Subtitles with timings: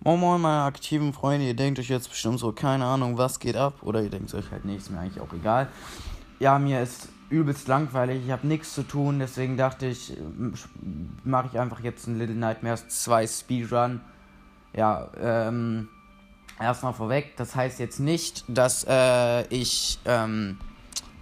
[0.00, 3.56] Moin Moin, meine aktiven Freunde, ihr denkt euch jetzt bestimmt so, keine Ahnung, was geht
[3.56, 3.74] ab?
[3.82, 5.68] Oder ihr denkt euch halt nicht, ist mir eigentlich auch egal.
[6.38, 10.12] Ja, mir ist übelst langweilig, ich habe nichts zu tun, deswegen dachte ich,
[11.24, 14.00] mache ich einfach jetzt ein Little Nightmares 2 Speedrun.
[14.74, 15.88] Ja, ähm,
[16.60, 20.58] erstmal vorweg, das heißt jetzt nicht, dass äh, ich, ähm,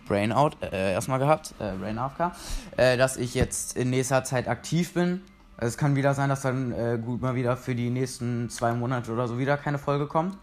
[0.07, 2.33] Brainout äh, erstmal gehabt, äh, Brain AFK,
[2.77, 5.23] äh, dass ich jetzt in nächster Zeit aktiv bin.
[5.57, 9.13] Es kann wieder sein, dass dann äh, gut mal wieder für die nächsten zwei Monate
[9.13, 10.37] oder so wieder keine Folge kommt.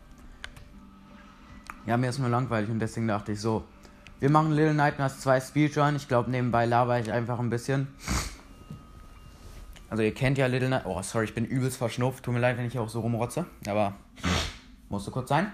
[1.86, 3.66] Ja, mir ist nur langweilig und deswegen dachte ich so,
[4.20, 5.96] wir machen Little Nightmares 2 Speedrun.
[5.96, 7.88] Ich glaube, nebenbei laber ich einfach ein bisschen.
[9.90, 10.98] Also ihr kennt ja Little Nightmares.
[10.98, 12.24] Oh, sorry, ich bin übelst verschnupft.
[12.24, 13.48] Tut mir leid, wenn ich hier auch so rumrotze.
[13.68, 13.96] Aber
[14.90, 15.52] musste kurz sein.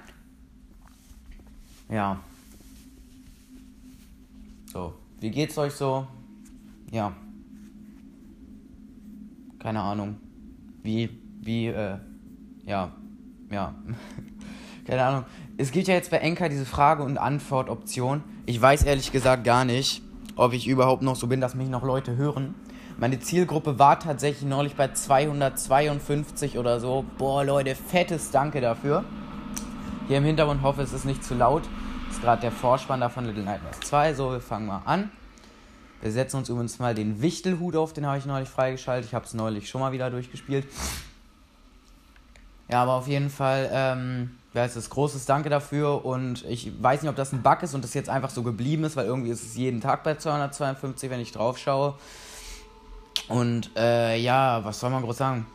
[1.90, 2.20] Ja.
[4.72, 6.06] So, wie geht's euch so?
[6.92, 7.14] Ja.
[9.60, 10.18] Keine Ahnung.
[10.84, 11.10] Wie,
[11.42, 11.98] wie, äh,
[12.66, 12.92] ja,
[13.52, 13.76] ja.
[14.88, 15.26] Keine Ahnung.
[15.58, 18.24] Es gibt ja jetzt bei Enka diese Frage- und Antwort-Option.
[18.46, 20.02] Ich weiß ehrlich gesagt gar nicht,
[20.36, 22.56] ob ich überhaupt noch so bin, dass mich noch Leute hören.
[23.00, 27.06] Meine Zielgruppe war tatsächlich neulich bei 252 oder so.
[27.18, 29.04] Boah, Leute, fettes Danke dafür.
[30.08, 31.64] Hier im Hintergrund hoffe, es ist nicht zu laut.
[32.08, 34.14] Das ist gerade der Vorspann davon Little Nightmares 2.
[34.14, 35.12] So, wir fangen mal an.
[36.02, 39.08] Wir setzen uns übrigens mal den Wichtelhut auf, den habe ich neulich freigeschaltet.
[39.08, 40.68] Ich habe es neulich schon mal wieder durchgespielt.
[42.70, 47.10] Ja, aber auf jeden Fall, ähm, es ist großes Danke dafür und ich weiß nicht,
[47.10, 49.44] ob das ein Bug ist und das jetzt einfach so geblieben ist, weil irgendwie ist
[49.44, 51.96] es jeden Tag bei 252, wenn ich drauf schaue.
[53.28, 55.46] Und äh, ja, was soll man groß sagen?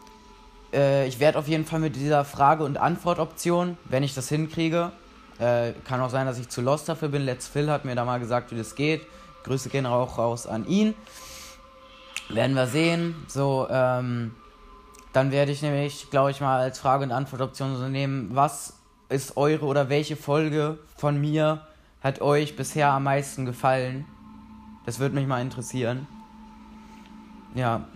[0.73, 4.93] Äh, ich werde auf jeden Fall mit dieser Frage- und Antwort-Option, wenn ich das hinkriege,
[5.39, 7.23] äh, kann auch sein, dass ich zu lost dafür bin.
[7.23, 9.03] Let's Phil hat mir da mal gesagt, wie das geht.
[9.45, 10.95] Grüße gehen auch raus an ihn.
[12.29, 13.15] Werden wir sehen.
[13.29, 14.35] So, ähm,
[15.13, 19.37] dann werde ich nämlich, glaube ich, mal als Frage- und Antwort-Option so nehmen, was ist
[19.37, 21.67] eure oder welche Folge von mir
[22.01, 24.07] hat euch bisher am meisten gefallen?
[24.87, 26.07] Das würde mich mal interessieren.
[27.55, 27.87] Ja.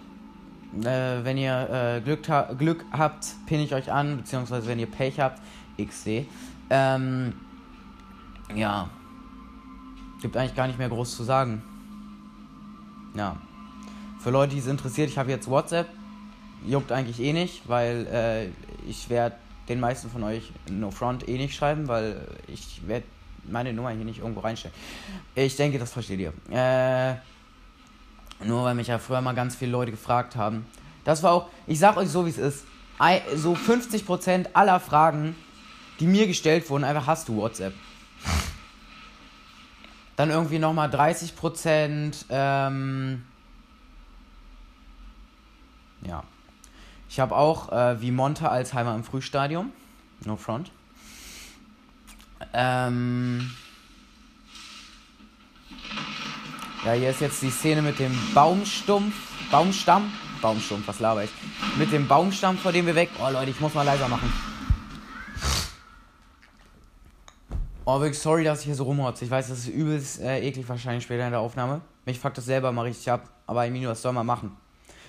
[0.83, 4.91] Äh, wenn ihr äh, Glück, ha Glück habt, pinne ich euch an, beziehungsweise wenn ihr
[4.91, 5.41] Pech habt,
[5.78, 6.27] XD.
[6.69, 7.33] Ähm,
[8.55, 8.91] ja.
[10.27, 11.63] Gibt eigentlich gar nicht mehr groß zu sagen.
[13.15, 13.37] Ja.
[14.19, 15.87] Für Leute, die es interessiert, ich habe jetzt WhatsApp.
[16.67, 19.37] Juckt eigentlich eh nicht, weil äh, ich werde
[19.69, 23.07] den meisten von euch No Front eh nicht schreiben, weil ich werde
[23.49, 24.75] meine Nummer hier nicht irgendwo reinstellen.
[25.37, 26.33] Ich denke, das versteht ihr.
[26.51, 27.15] Äh,
[28.45, 30.67] nur weil mich ja früher mal ganz viele Leute gefragt haben.
[31.05, 32.65] Das war auch, ich sag euch so wie es ist.
[33.37, 35.37] So 50% aller Fragen,
[36.01, 37.75] die mir gestellt wurden, einfach hast du WhatsApp.
[40.16, 43.22] Dann irgendwie nochmal 30%, ähm,
[46.03, 46.25] ja.
[47.09, 49.72] Ich habe auch äh, wie Monte Alzheimer im Frühstadium.
[50.25, 50.71] No front.
[52.53, 53.50] Ähm,
[56.84, 59.15] ja, hier ist jetzt die Szene mit dem Baumstumpf.
[59.50, 60.12] Baumstamm?
[60.43, 61.31] Baumstumpf, was laber ich?
[61.78, 63.10] Mit dem Baumstamm, vor dem wir weg.
[63.19, 64.33] Oh Leute, ich muss mal leiser machen.
[67.89, 69.25] Oh, wirklich sorry, dass ich hier so rumhotze.
[69.25, 71.83] Ich weiß, das ist übelst äh, eklig wahrscheinlich später in der Aufnahme.
[72.05, 73.31] Mich fuckt das selber mal richtig ab.
[73.47, 74.57] Aber Emilio, was soll man machen?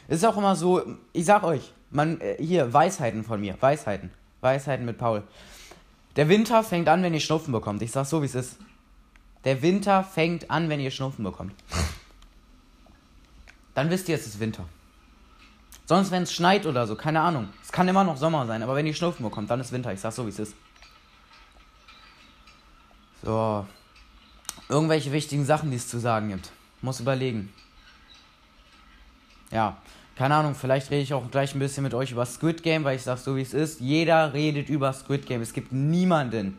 [0.08, 3.58] Es ist auch immer so, ich sag euch, man, äh, hier, Weisheiten von mir.
[3.60, 4.12] Weisheiten.
[4.42, 5.24] Weisheiten mit Paul.
[6.18, 7.82] Der Winter fängt an, wenn ihr Schnupfen bekommt.
[7.82, 8.58] Ich sag so, wie es ist.
[9.44, 11.54] Der Winter fängt an, wenn ihr Schnupfen bekommt.
[13.74, 14.66] Dann wisst ihr, es ist Winter.
[15.88, 17.50] Sonst, wenn es schneit oder so, keine Ahnung.
[17.64, 19.92] Es kann immer noch Sommer sein, aber wenn ihr Schnupfen bekommt, dann ist Winter.
[19.94, 20.54] Ich sag so, wie es ist.
[23.28, 23.66] So.
[24.70, 26.50] Irgendwelche wichtigen Sachen, die es zu sagen gibt.
[26.82, 27.52] Muss überlegen.
[29.52, 29.76] Ja.
[30.16, 32.96] Keine Ahnung, vielleicht rede ich auch gleich ein bisschen mit euch über Squid Game, weil
[32.96, 33.82] ich sag so, wie es ist.
[33.82, 35.42] Jeder redet über Squid Game.
[35.42, 36.58] Es gibt niemanden,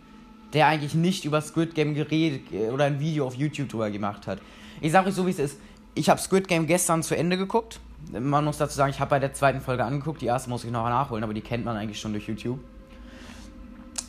[0.53, 4.39] der eigentlich nicht über Squid Game geredet oder ein Video auf YouTube drüber gemacht hat.
[4.83, 5.59] Ich sag euch so, wie es ist.
[5.95, 7.81] Ich habe Squid Game gestern zu Ende geguckt.
[8.12, 10.21] Man muss dazu sagen, ich habe bei der zweiten Folge angeguckt.
[10.21, 12.61] Die erste muss ich noch nachholen, aber die kennt man eigentlich schon durch YouTube.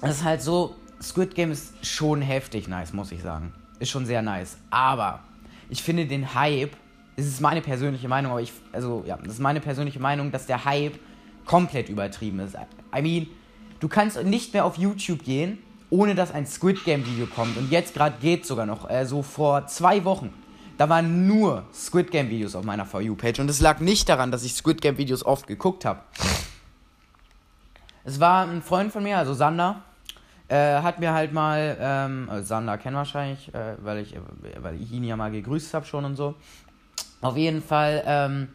[0.01, 3.53] Es ist halt so, Squid Game ist schon heftig nice, muss ich sagen.
[3.79, 4.57] Ist schon sehr nice.
[4.69, 5.21] Aber
[5.69, 6.71] ich finde den Hype,
[7.15, 10.45] das ist meine persönliche Meinung, aber ich, also ja, das ist meine persönliche Meinung, dass
[10.45, 10.99] der Hype
[11.45, 12.55] komplett übertrieben ist.
[12.95, 13.27] I mean,
[13.79, 15.59] du kannst nicht mehr auf YouTube gehen,
[15.89, 17.57] ohne dass ein Squid Game Video kommt.
[17.57, 20.33] Und jetzt gerade geht sogar noch, äh, so vor zwei Wochen.
[20.77, 23.39] Da waren nur Squid Game Videos auf meiner For You-Page.
[23.39, 26.01] Und es lag nicht daran, dass ich Squid Game Videos oft geguckt habe.
[28.05, 29.83] Es war ein Freund von mir, also Sander,
[30.49, 34.15] äh, hat mir halt mal, ähm, also Sander kennen wahrscheinlich, äh, weil, ich,
[34.57, 36.35] weil ich ihn ja mal gegrüßt habe schon und so.
[37.21, 38.49] Auf jeden Fall ähm,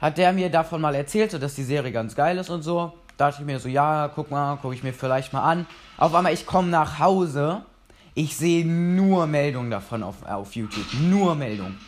[0.00, 2.92] hat der mir davon mal erzählt, so, dass die Serie ganz geil ist und so.
[3.16, 5.66] dachte ich mir so, ja, guck mal, gucke ich mir vielleicht mal an.
[5.96, 7.62] Auf einmal, ich komme nach Hause,
[8.14, 10.86] ich sehe nur Meldungen davon auf, auf YouTube.
[11.00, 11.78] Nur Meldungen.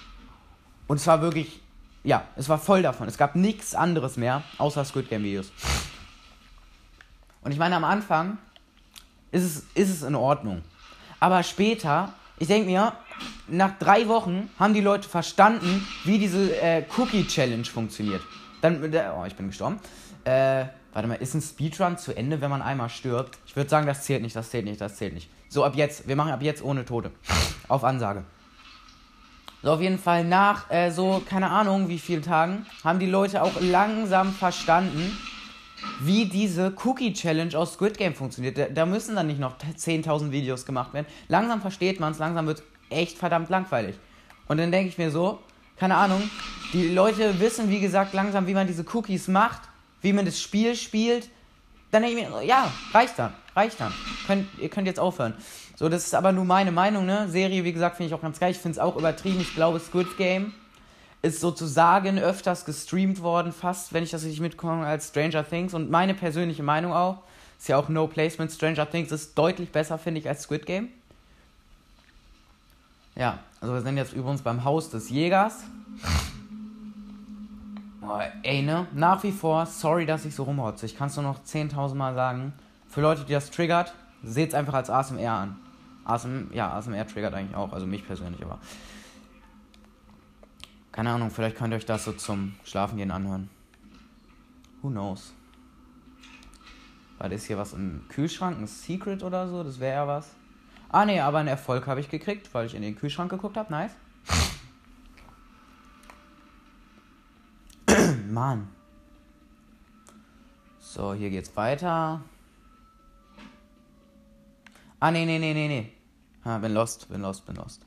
[0.86, 1.60] Und es war wirklich,
[2.02, 3.08] ja, es war voll davon.
[3.08, 5.52] Es gab nichts anderes mehr, außer Squid Game Videos.
[7.42, 8.38] Und ich meine, am Anfang
[9.30, 10.62] ist es, ist es in Ordnung.
[11.20, 12.92] Aber später, ich denke mir,
[13.48, 18.22] nach drei Wochen haben die Leute verstanden, wie diese äh, Cookie Challenge funktioniert.
[18.60, 18.82] Dann,
[19.16, 19.78] oh, ich bin gestorben.
[20.24, 23.38] Äh, warte mal, ist ein Speedrun zu Ende, wenn man einmal stirbt?
[23.46, 25.30] Ich würde sagen, das zählt nicht, das zählt nicht, das zählt nicht.
[25.48, 26.06] So, ab jetzt.
[26.06, 27.10] Wir machen ab jetzt ohne Tote.
[27.68, 28.24] Auf Ansage.
[29.62, 33.42] So, auf jeden Fall nach äh, so, keine Ahnung, wie vielen Tagen, haben die Leute
[33.42, 35.18] auch langsam verstanden,
[36.00, 38.58] wie diese Cookie Challenge aus Squid Game funktioniert.
[38.58, 41.06] Da, da müssen dann nicht noch 10.000 Videos gemacht werden.
[41.28, 43.96] Langsam versteht man es, langsam wird echt verdammt langweilig.
[44.46, 45.40] Und dann denke ich mir so,
[45.76, 46.22] keine Ahnung,
[46.72, 49.62] die Leute wissen, wie gesagt, langsam, wie man diese Cookies macht,
[50.00, 51.28] wie man das Spiel spielt.
[51.90, 53.92] Dann denke ich mir, ja, reicht dann, reicht dann.
[54.26, 55.34] Könnt, ihr könnt jetzt aufhören.
[55.76, 57.28] So, das ist aber nur meine Meinung, ne?
[57.28, 58.50] Serie, wie gesagt, finde ich auch ganz geil.
[58.50, 59.40] Ich finde es auch übertrieben.
[59.40, 60.52] Ich glaube, Squid Game
[61.22, 65.74] ist sozusagen öfters gestreamt worden, fast, wenn ich das richtig mitkomme, als Stranger Things.
[65.74, 67.18] Und meine persönliche Meinung auch,
[67.58, 68.52] ist ja auch No Placement.
[68.52, 70.88] Stranger Things ist deutlich besser, finde ich, als Squid Game.
[73.16, 75.64] Ja, also wir sind jetzt übrigens beim Haus des Jägers.
[78.00, 78.86] Boah, ey, ne?
[78.92, 80.86] Nach wie vor, sorry, dass ich so rumhotze.
[80.86, 82.52] Ich kann es nur noch 10.000 Mal sagen.
[82.88, 83.92] Für Leute, die das triggert,
[84.22, 85.56] seht es einfach als ASMR an.
[86.04, 88.58] ASM, ja, ASMR triggert eigentlich auch, also mich persönlich, aber.
[90.98, 93.48] Keine Ahnung, vielleicht könnt ihr euch das so zum Schlafengehen anhören.
[94.82, 95.32] Who knows?
[97.18, 98.58] War das hier was im Kühlschrank?
[98.58, 99.62] Ein Secret oder so?
[99.62, 100.34] Das wäre ja was.
[100.88, 103.70] Ah, ne, aber einen Erfolg habe ich gekriegt, weil ich in den Kühlschrank geguckt habe.
[103.70, 103.92] Nice.
[108.28, 108.66] Mann.
[110.80, 112.22] So, hier geht's weiter.
[114.98, 115.92] Ah, nee, nee, nee, nee, nee.
[116.42, 117.86] Ah, bin lost, bin lost, bin lost.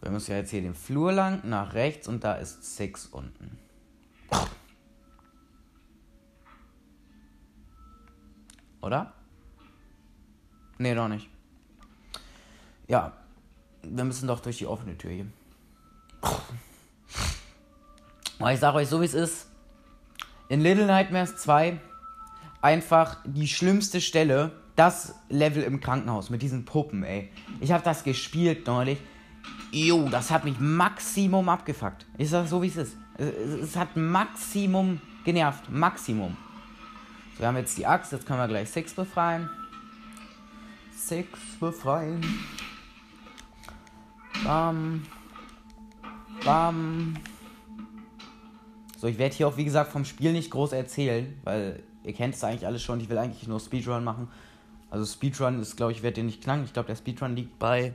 [0.00, 3.58] Wir müssen ja jetzt hier den Flur lang, nach rechts und da ist Six unten.
[8.80, 9.12] Oder?
[10.78, 11.28] Nee, doch nicht.
[12.86, 13.12] Ja,
[13.82, 15.26] wir müssen doch durch die offene Tür hier.
[18.38, 19.48] Aber ich sage euch so, wie es ist.
[20.48, 21.80] In Little Nightmares 2
[22.62, 27.30] einfach die schlimmste Stelle, das Level im Krankenhaus mit diesen Puppen, ey.
[27.60, 28.98] Ich habe das gespielt neulich.
[29.70, 32.06] Jo, das hat mich Maximum abgefuckt.
[32.16, 32.96] Ich sag so, wie es ist.
[33.18, 35.70] Es, hat Maximum genervt.
[35.70, 36.36] Maximum.
[37.34, 38.12] So, wir haben jetzt die Axt.
[38.12, 39.50] Jetzt können wir gleich Six befreien.
[40.92, 42.24] Six befreien.
[44.44, 45.02] Bam.
[46.44, 47.14] Bam.
[48.96, 52.34] So, ich werde hier auch, wie gesagt, vom Spiel nicht groß erzählen, weil ihr kennt
[52.34, 53.00] es eigentlich alles schon.
[53.00, 54.28] Ich will eigentlich nur Speedrun machen.
[54.90, 56.64] Also Speedrun ist, glaube ich, wird dir nicht knacken.
[56.64, 57.94] Ich glaube, der Speedrun liegt bei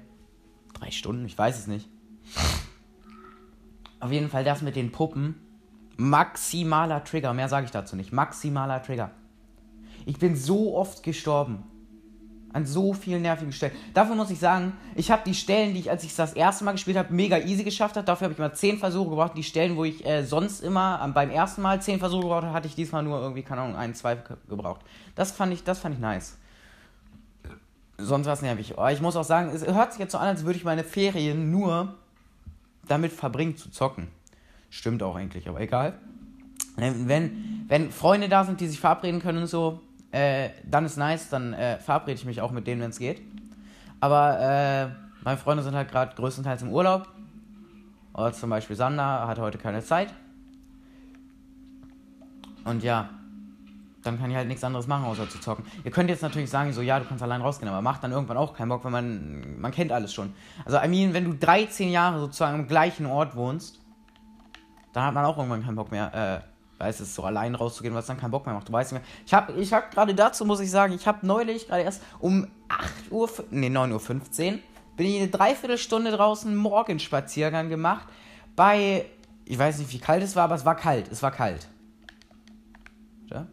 [0.74, 1.26] drei Stunden.
[1.26, 1.90] Ich weiß es nicht.
[4.00, 5.36] Auf jeden Fall das mit den Puppen.
[5.96, 7.34] Maximaler Trigger.
[7.34, 8.12] Mehr sage ich dazu nicht.
[8.12, 9.12] Maximaler Trigger.
[10.06, 11.64] Ich bin so oft gestorben.
[12.52, 13.74] An so vielen nervigen Stellen.
[13.96, 16.74] Dafür muss ich sagen, ich habe die Stellen, die ich, als ich das erste Mal
[16.74, 18.06] gespielt habe, mega easy geschafft habe.
[18.06, 19.38] Dafür habe ich mal 10 Versuche gebraucht.
[19.38, 22.68] Die Stellen, wo ich äh, sonst immer beim ersten Mal 10 Versuche gebraucht habe, hatte
[22.68, 24.18] ich diesmal nur irgendwie, keine Ahnung, ein, zwei
[24.48, 24.82] gebraucht.
[25.16, 26.38] Das fand ich, das fand ich nice.
[28.04, 28.78] Sonst was nervig.
[28.78, 30.84] Aber ich muss auch sagen, es hört sich jetzt so an, als würde ich meine
[30.84, 31.96] Ferien nur
[32.88, 34.08] damit verbringen zu zocken.
[34.70, 35.94] Stimmt auch eigentlich, aber egal.
[36.76, 39.82] Wenn, wenn Freunde da sind, die sich verabreden können und so,
[40.12, 43.22] äh, dann ist nice, dann äh, verabrede ich mich auch mit denen, wenn es geht.
[44.00, 44.90] Aber äh,
[45.24, 47.08] meine Freunde sind halt gerade größtenteils im Urlaub.
[48.14, 50.14] Oder zum Beispiel Sander hat heute keine Zeit.
[52.64, 53.10] Und ja,
[54.04, 55.66] dann kann ich halt nichts anderes machen, außer zu zocken.
[55.84, 58.38] Ihr könnt jetzt natürlich sagen, so, ja, du kannst allein rausgehen, aber macht dann irgendwann
[58.38, 60.34] auch keinen Bock, weil man, man kennt alles schon.
[60.66, 63.80] Also, I mean, wenn du 13 Jahre sozusagen am gleichen Ort wohnst,
[64.92, 68.06] dann hat man auch irgendwann keinen Bock mehr, äh, weiß es, so allein rauszugehen, was
[68.06, 68.70] dann keinen Bock mehr macht.
[68.70, 69.10] Du weißt nicht mehr.
[69.26, 72.48] Ich habe ich hab gerade dazu, muss ich sagen, ich habe neulich gerade erst um
[72.70, 74.60] 8 Uhr, nee, 9.15 Uhr,
[74.96, 78.08] bin ich eine Dreiviertelstunde draußen Morgenspaziergang gemacht.
[78.56, 79.06] Bei,
[79.46, 81.12] ich weiß nicht, wie kalt es war, aber es war kalt.
[81.12, 81.68] Es war kalt.
[83.32, 83.48] Ja?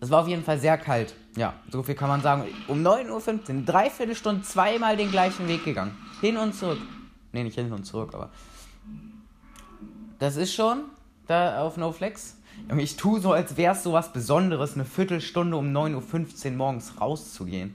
[0.00, 1.14] Es war auf jeden Fall sehr kalt.
[1.36, 2.44] Ja, so viel kann man sagen.
[2.68, 5.96] Um 9.15 Uhr, Dreiviertelstunde, zweimal den gleichen Weg gegangen.
[6.20, 6.80] Hin und zurück.
[7.32, 8.30] Nee, nicht hin und zurück, aber.
[10.18, 10.84] Das ist schon
[11.26, 12.36] da auf NoFlex.
[12.76, 17.00] Ich tue so, als wäre es so was Besonderes, eine Viertelstunde um 9.15 Uhr morgens
[17.00, 17.74] rauszugehen.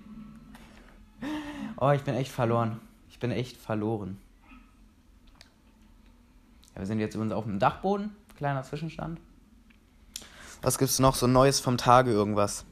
[1.77, 2.79] Oh, ich bin echt verloren.
[3.09, 4.17] Ich bin echt verloren.
[6.73, 8.15] Ja, wir sind jetzt übrigens auf dem Dachboden.
[8.35, 9.19] Kleiner Zwischenstand.
[10.61, 12.65] Was gibt's noch so Neues vom Tage irgendwas?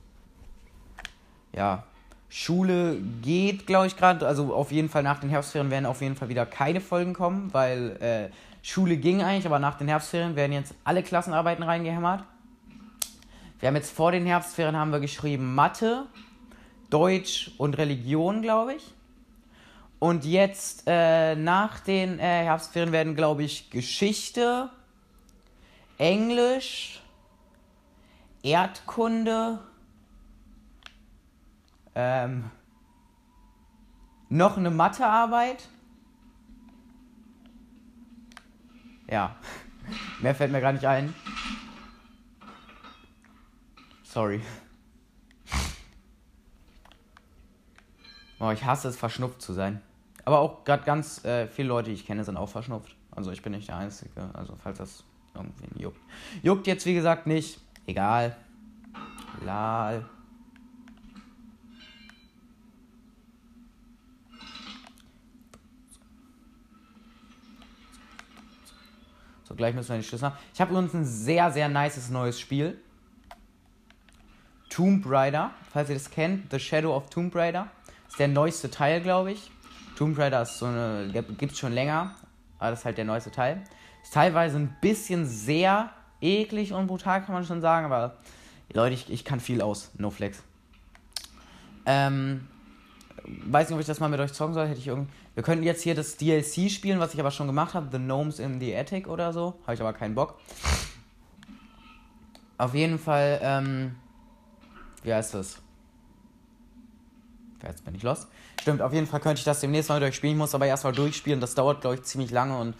[1.54, 1.84] Ja,
[2.30, 4.25] Schule geht, glaube ich, gerade.
[4.25, 7.54] Also auf jeden Fall nach den Herbstferien werden auf jeden Fall wieder keine Folgen kommen,
[7.54, 12.24] weil äh, Schule ging eigentlich, aber nach den Herbstferien werden jetzt alle Klassenarbeiten reingehämmert.
[13.60, 16.08] Wir haben jetzt vor den Herbstferien haben wir geschrieben Mathe,
[16.90, 18.94] Deutsch und Religion, glaube ich.
[20.00, 24.70] Und jetzt äh, nach den äh, Herbstferien werden, glaube ich, Geschichte,
[25.98, 27.02] Englisch,
[28.43, 29.59] Erdkunde,
[31.95, 32.51] ähm,
[34.29, 35.67] noch eine Mathearbeit.
[39.09, 39.35] Ja,
[40.21, 41.13] mehr fällt mir gar nicht ein.
[44.03, 44.41] Sorry.
[48.39, 49.81] Oh, ich hasse es, verschnupft zu sein.
[50.25, 52.95] Aber auch gerade ganz äh, viele Leute, die ich kenne, sind auch verschnupft.
[53.12, 54.29] Also ich bin nicht der Einzige.
[54.33, 56.00] Also falls das irgendwie juckt.
[56.41, 57.59] Juckt jetzt, wie gesagt, nicht.
[57.86, 58.36] Egal.
[59.44, 60.06] Lal.
[69.44, 70.38] So, gleich müssen wir die Schlüssel haben.
[70.54, 72.80] Ich habe übrigens ein sehr, sehr nices neues Spiel.
[74.70, 76.50] Tomb Raider, falls ihr das kennt.
[76.52, 77.68] The Shadow of Tomb Raider.
[78.08, 79.52] Ist der neueste Teil, glaube ich.
[79.96, 82.16] Tomb Raider ist so eine, gibt es schon länger,
[82.58, 83.63] aber das ist halt der neueste Teil.
[84.02, 85.92] Ist teilweise ein bisschen sehr
[86.24, 88.15] eklig und brutal, kann man schon sagen, aber
[88.72, 89.92] Leute, ich, ich kann viel aus.
[89.98, 90.42] No flex.
[91.86, 92.48] Ähm,
[93.25, 94.68] weiß nicht, ob ich das mal mit euch zocken soll.
[94.68, 95.10] Hätte ich irgend...
[95.36, 97.88] Wir könnten jetzt hier das DLC spielen, was ich aber schon gemacht habe.
[97.92, 99.56] The Gnomes in the Attic oder so.
[99.63, 100.39] Habe ich aber keinen Bock.
[102.58, 103.96] Auf jeden Fall, ähm,
[105.03, 105.60] wie heißt das?
[107.63, 108.27] Jetzt bin ich los.
[108.62, 110.36] Stimmt, auf jeden Fall könnte ich das demnächst mal durchspielen.
[110.36, 111.39] Ich muss aber erstmal durchspielen.
[111.42, 112.75] Das dauert, glaube ich, ziemlich lange und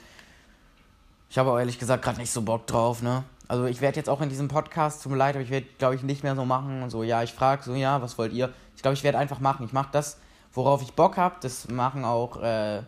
[1.30, 3.24] ich habe ehrlich gesagt gerade nicht so Bock drauf, ne?
[3.48, 5.96] Also ich werde jetzt auch in diesem Podcast, tut mir leid, aber ich werde, glaube
[5.96, 8.54] ich, nicht mehr so machen und so, ja, ich frage so, ja, was wollt ihr?
[8.76, 9.66] Ich glaube, ich werde einfach machen.
[9.66, 10.18] Ich mache das,
[10.54, 11.36] worauf ich Bock habe.
[11.42, 12.82] Das machen auch, äh,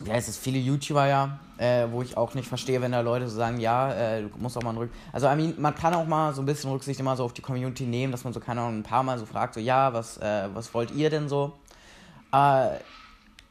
[0.00, 3.28] wie heißt es, viele YouTuber ja, äh, wo ich auch nicht verstehe, wenn da Leute
[3.28, 4.90] so sagen, ja, äh, du musst auch mal Rück...
[5.12, 7.42] Also I mean, man kann auch mal so ein bisschen Rücksicht immer so auf die
[7.42, 10.18] Community nehmen, dass man so, keine Ahnung, ein paar Mal so fragt, so, ja, was,
[10.18, 11.54] äh, was wollt ihr denn so?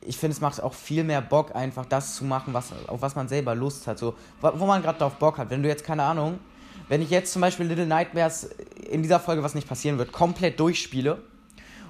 [0.01, 3.01] Äh, ich finde, es macht auch viel mehr Bock, einfach das zu machen, was, auf
[3.01, 3.99] was man selber Lust hat.
[3.99, 5.49] So, wo man gerade drauf Bock hat.
[5.49, 6.39] Wenn du jetzt, keine Ahnung,
[6.87, 8.49] wenn ich jetzt zum Beispiel Little Nightmares
[8.89, 11.21] in dieser Folge, was nicht passieren wird, komplett durchspiele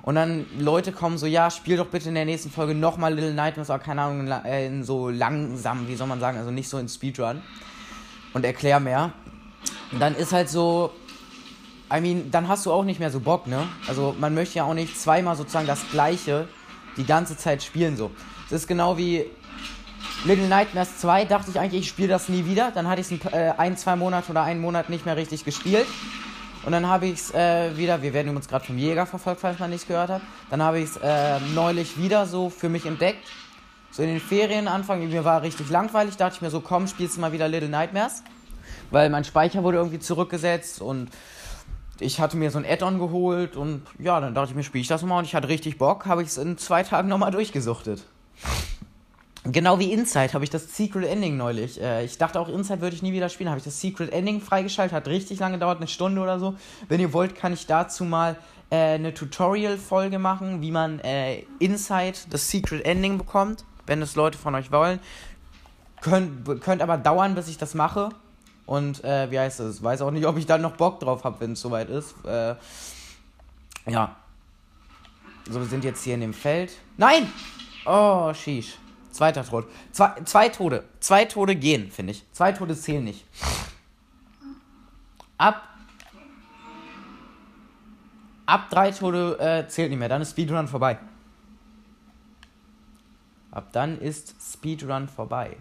[0.01, 3.33] und dann Leute kommen so, ja, spiel doch bitte in der nächsten Folge nochmal Little
[3.33, 6.89] Nightmares, aber keine Ahnung, in so langsam, wie soll man sagen, also nicht so in
[6.89, 7.41] Speedrun
[8.33, 9.13] und erklär mehr.
[9.97, 10.91] Dann ist halt so,
[11.93, 13.67] I mean, dann hast du auch nicht mehr so Bock, ne?
[13.87, 16.47] Also man möchte ja auch nicht zweimal sozusagen das gleiche
[16.97, 18.11] die ganze Zeit spielen so.
[18.47, 19.25] Es ist genau wie
[20.25, 22.71] Little Nightmares 2, dachte ich eigentlich, ich spiele das nie wieder.
[22.71, 25.45] Dann hatte ich es ein, äh, ein, zwei Monate oder einen Monat nicht mehr richtig
[25.45, 25.87] gespielt.
[26.65, 29.59] Und dann habe ich es äh, wieder, wir werden uns gerade vom Jäger verfolgt, falls
[29.59, 30.21] man nichts gehört hat.
[30.49, 33.25] Dann habe ich es äh, neulich wieder so für mich entdeckt.
[33.91, 37.17] So in den Ferien Anfang, mir war richtig langweilig, dachte ich mir so, komm, spielst
[37.17, 38.23] du mal wieder Little Nightmares.
[38.91, 41.09] Weil mein Speicher wurde irgendwie zurückgesetzt und
[41.99, 44.87] ich hatte mir so ein Add-on geholt und ja, dann dachte ich mir, spiele ich
[44.87, 48.05] das mal und ich hatte richtig Bock, habe ich es in zwei Tagen nochmal durchgesuchtet.
[49.45, 51.81] Genau wie Inside habe ich das Secret Ending neulich.
[51.81, 53.49] Äh, ich dachte auch, Inside würde ich nie wieder spielen.
[53.49, 56.55] Habe ich das Secret Ending freigeschaltet, hat richtig lange gedauert, eine Stunde oder so.
[56.89, 58.35] Wenn ihr wollt, kann ich dazu mal
[58.69, 64.37] äh, eine Tutorial-Folge machen, wie man äh, Inside das Secret Ending bekommt, wenn es Leute
[64.37, 64.99] von euch wollen.
[66.01, 68.09] Könnt, könnt aber dauern, bis ich das mache.
[68.69, 69.81] Und äh, wie heißt es?
[69.81, 72.13] Weiß auch nicht, ob ich dann noch Bock drauf habe, wenn es soweit ist.
[72.23, 72.53] Äh,
[73.87, 74.15] ja.
[75.49, 76.73] So, wir sind jetzt hier in dem Feld.
[76.95, 77.33] Nein!
[77.87, 78.77] Oh, sheesh.
[79.09, 79.65] Zweiter Tod.
[79.91, 80.83] Zwei, zwei Tode.
[80.99, 82.23] Zwei Tode gehen, finde ich.
[82.31, 83.25] Zwei Tode zählen nicht.
[85.39, 85.63] Ab.
[88.45, 90.09] Ab drei Tode äh, zählt nicht mehr.
[90.09, 90.99] Dann ist Speedrun vorbei.
[93.49, 95.57] Ab dann ist Speedrun vorbei.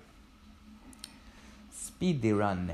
[1.73, 2.71] Speedrun.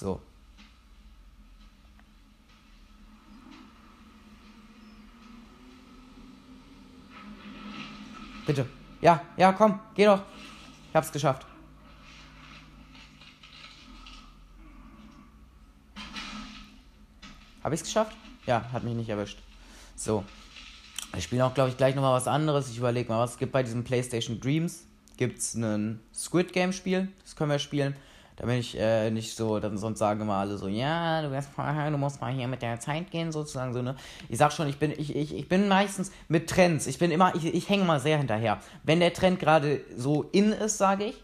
[0.00, 0.18] So.
[8.46, 8.66] Bitte.
[9.02, 10.22] Ja, ja, komm, geh doch.
[10.88, 11.44] Ich hab's geschafft.
[17.62, 18.16] Hab ich's geschafft?
[18.46, 19.38] Ja, hat mich nicht erwischt.
[19.96, 20.24] So.
[21.12, 22.70] Wir spielen auch, glaube ich, gleich nochmal was anderes.
[22.70, 24.86] Ich überlege mal, was es gibt bei diesem PlayStation Dreams.
[25.18, 27.08] Gibt's ein Squid Game Spiel?
[27.22, 27.94] Das können wir spielen.
[28.40, 31.98] Damit ich äh, nicht so, dann sonst sagen immer alle so, ja, du, wirst, du
[31.98, 33.96] musst mal hier mit der Zeit gehen, sozusagen so, ne?
[34.30, 37.34] Ich sag schon, ich bin, ich, ich, ich bin meistens mit Trends, ich bin immer,
[37.34, 38.58] ich, ich hänge mal sehr hinterher.
[38.82, 41.22] Wenn der Trend gerade so in ist, sage ich,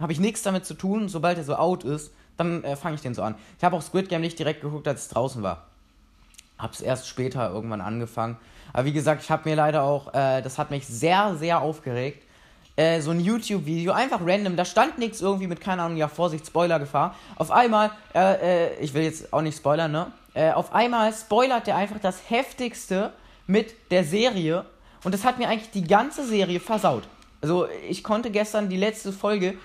[0.00, 3.02] habe ich nichts damit zu tun, sobald er so out ist, dann äh, fange ich
[3.02, 3.34] den so an.
[3.58, 5.66] Ich habe auch Squid Game nicht direkt geguckt, als es draußen war.
[6.56, 8.38] Hab's erst später irgendwann angefangen.
[8.72, 12.23] Aber wie gesagt, ich habe mir leider auch, äh, das hat mich sehr, sehr aufgeregt.
[12.76, 16.46] Äh, so ein YouTube-Video, einfach random, da stand nichts irgendwie mit, keine Ahnung, ja, Vorsicht,
[16.46, 17.14] Spoiler-Gefahr.
[17.36, 20.12] Auf einmal, äh, äh, ich will jetzt auch nicht spoilern, ne?
[20.34, 23.12] Äh, auf einmal spoilert der einfach das Heftigste
[23.46, 24.64] mit der Serie.
[25.04, 27.04] Und das hat mir eigentlich die ganze Serie versaut.
[27.40, 29.56] Also, ich konnte gestern die letzte Folge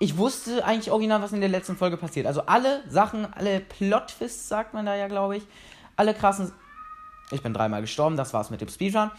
[0.00, 2.26] ich wusste eigentlich original, was in der letzten Folge passiert.
[2.26, 5.42] Also alle Sachen, alle Plot-Twists, sagt man da ja, glaube ich.
[5.96, 6.52] Alle krassen.
[7.32, 9.10] Ich bin dreimal gestorben, das war's mit dem Speedrun.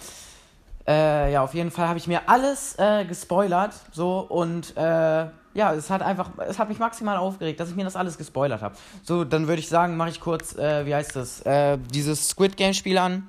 [0.88, 3.74] Äh, ja, auf jeden Fall habe ich mir alles äh, gespoilert.
[3.92, 7.84] So und äh, ja, es hat einfach, es hat mich maximal aufgeregt, dass ich mir
[7.84, 8.76] das alles gespoilert habe.
[9.04, 12.58] So, dann würde ich sagen, mache ich kurz, äh, wie heißt das, äh, dieses Squid
[12.58, 13.28] Game Spiel an.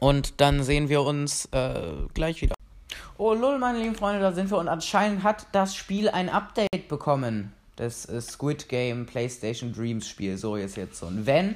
[0.00, 1.74] Und dann sehen wir uns äh,
[2.14, 2.54] gleich wieder.
[3.18, 6.88] Oh lol, meine lieben Freunde, da sind wir und anscheinend hat das Spiel ein Update
[6.88, 7.52] bekommen.
[7.76, 10.36] Das Squid Game PlayStation Dreams Spiel.
[10.38, 11.06] So ist jetzt so.
[11.06, 11.54] Und wenn,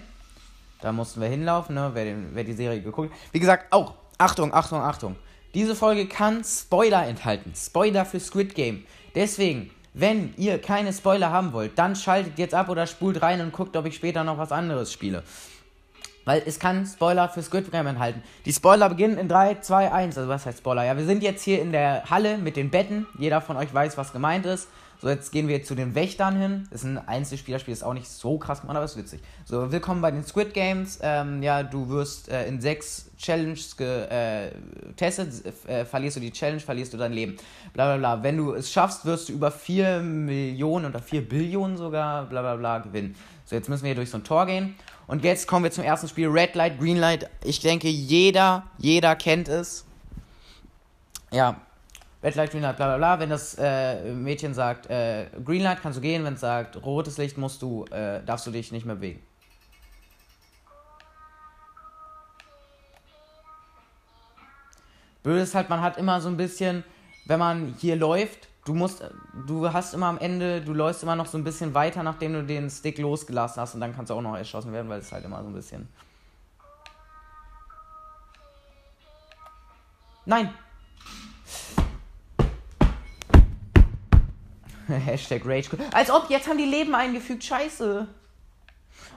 [0.80, 3.18] da mussten wir hinlaufen, ne, wer, den, wer die Serie geguckt hat.
[3.32, 5.16] Wie gesagt, auch, Achtung, Achtung, Achtung.
[5.52, 7.52] Diese Folge kann Spoiler enthalten.
[7.54, 8.84] Spoiler für Squid Game.
[9.14, 13.52] Deswegen, wenn ihr keine Spoiler haben wollt, dann schaltet jetzt ab oder spult rein und
[13.52, 15.22] guckt, ob ich später noch was anderes spiele.
[16.24, 18.22] Weil es kann Spoiler für Squid Game enthalten.
[18.46, 20.16] Die Spoiler beginnen in 3, 2, 1.
[20.16, 20.84] Also was heißt Spoiler?
[20.84, 23.06] Ja, wir sind jetzt hier in der Halle mit den Betten.
[23.18, 24.68] Jeder von euch weiß, was gemeint ist.
[24.98, 26.66] So, jetzt gehen wir zu den Wächtern hin.
[26.70, 29.20] Das ist ein Einzelspielerspiel, ist auch nicht so krass gemacht, aber ist witzig.
[29.44, 30.98] So, willkommen bei den Squid Games.
[31.02, 35.44] Ähm, ja, du wirst äh, in sechs Challenges getestet.
[35.66, 37.36] Äh, verlierst du die Challenge, verlierst du dein Leben.
[37.74, 38.22] Bla bla bla.
[38.22, 42.56] Wenn du es schaffst, wirst du über 4 Millionen oder 4 Billionen sogar bla bla
[42.56, 43.16] bla gewinnen.
[43.44, 44.76] So, jetzt müssen wir hier durch so ein Tor gehen.
[45.06, 46.28] Und jetzt kommen wir zum ersten Spiel.
[46.28, 47.28] Red Light, Green Light.
[47.44, 49.84] Ich denke, jeder, jeder kennt es.
[51.30, 51.60] Ja,
[52.22, 53.20] Red Light, Green Light, bla bla bla.
[53.20, 56.24] Wenn das äh, Mädchen sagt, äh, Green kannst du gehen.
[56.24, 59.22] Wenn es sagt, rotes Licht musst du, äh, darfst du dich nicht mehr bewegen.
[65.22, 66.84] Böse ist halt, man hat immer so ein bisschen,
[67.26, 69.02] wenn man hier läuft, du musst,
[69.46, 72.44] du hast immer am Ende, du läufst immer noch so ein bisschen weiter, nachdem du
[72.44, 75.24] den Stick losgelassen hast und dann kannst du auch noch erschossen werden, weil es halt
[75.24, 75.88] immer so ein bisschen.
[80.26, 80.54] Nein!
[85.06, 85.70] Hashtag Rage.
[85.92, 88.06] Als ob, jetzt haben die Leben eingefügt, scheiße.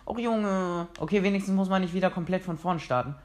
[0.06, 0.88] Och Junge.
[1.00, 3.16] Okay, wenigstens muss man nicht wieder komplett von vorn starten.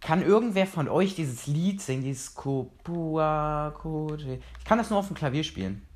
[0.00, 4.40] Kann irgendwer von euch dieses Lied singen, dieses Kopua Koje?
[4.58, 5.86] Ich kann das nur auf dem Klavier spielen.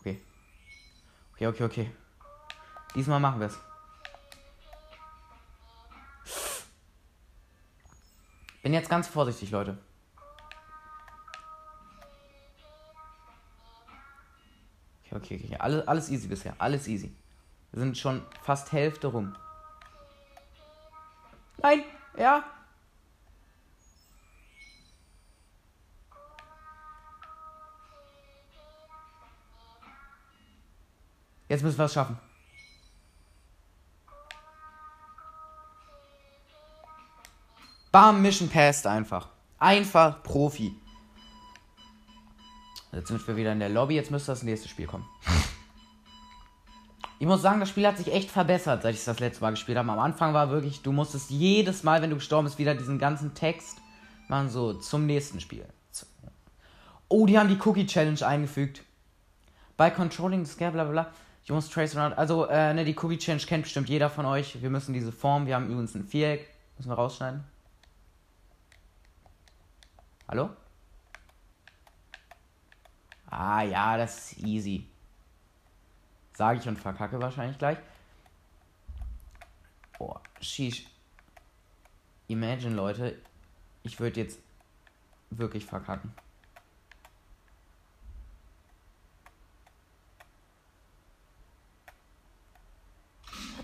[0.00, 0.20] Okay.
[1.34, 1.90] Okay, okay, okay.
[2.94, 3.71] Diesmal machen wir es.
[8.62, 9.76] Bin jetzt ganz vorsichtig, Leute.
[15.04, 15.56] Okay, okay, okay.
[15.58, 16.54] Alles, alles easy bisher.
[16.58, 17.12] Alles easy.
[17.72, 19.34] Wir sind schon fast Hälfte rum.
[21.58, 21.84] Nein!
[22.16, 22.44] Ja!
[31.48, 32.18] Jetzt müssen wir es schaffen.
[37.92, 39.28] Bam, Mission passed einfach.
[39.58, 40.74] Einfach Profi.
[42.90, 45.06] Jetzt sind wir wieder in der Lobby, jetzt müsste das nächste Spiel kommen.
[47.18, 49.76] Ich muss sagen, das Spiel hat sich echt verbessert, seit ich das letzte Mal gespielt
[49.76, 49.92] habe.
[49.92, 53.34] Am Anfang war wirklich, du musstest jedes Mal, wenn du gestorben bist, wieder diesen ganzen
[53.34, 53.76] Text
[54.26, 55.66] machen, so zum nächsten Spiel.
[57.08, 58.82] Oh, die haben die Cookie Challenge eingefügt.
[59.76, 61.12] By controlling the scare, bla bla bla.
[61.44, 62.16] You must trace around.
[62.16, 64.62] Also, äh, ne, die Cookie Challenge kennt bestimmt jeder von euch.
[64.62, 66.48] Wir müssen diese Form, wir haben übrigens ein Viereck.
[66.78, 67.51] Müssen wir rausschneiden.
[70.32, 70.48] Hallo?
[73.28, 74.88] Ah ja, das ist easy.
[76.32, 77.76] Sage ich und verkacke wahrscheinlich gleich.
[79.98, 80.86] Boah, sheesh.
[82.28, 83.20] Imagine, Leute,
[83.82, 84.40] ich würde jetzt
[85.28, 86.14] wirklich verkacken.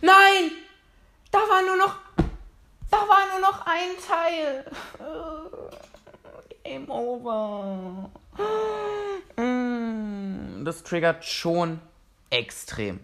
[0.03, 0.51] Nein!
[1.31, 1.97] Da war nur noch.
[2.91, 4.71] Da war nur noch ein Teil.
[6.69, 8.11] Game over.
[9.37, 11.81] Mm, das triggert schon
[12.29, 13.01] extrem.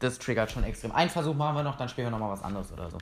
[0.00, 0.90] Das triggert schon extrem.
[0.90, 2.98] Einen Versuch machen wir noch, dann spielen wir nochmal was anderes oder so.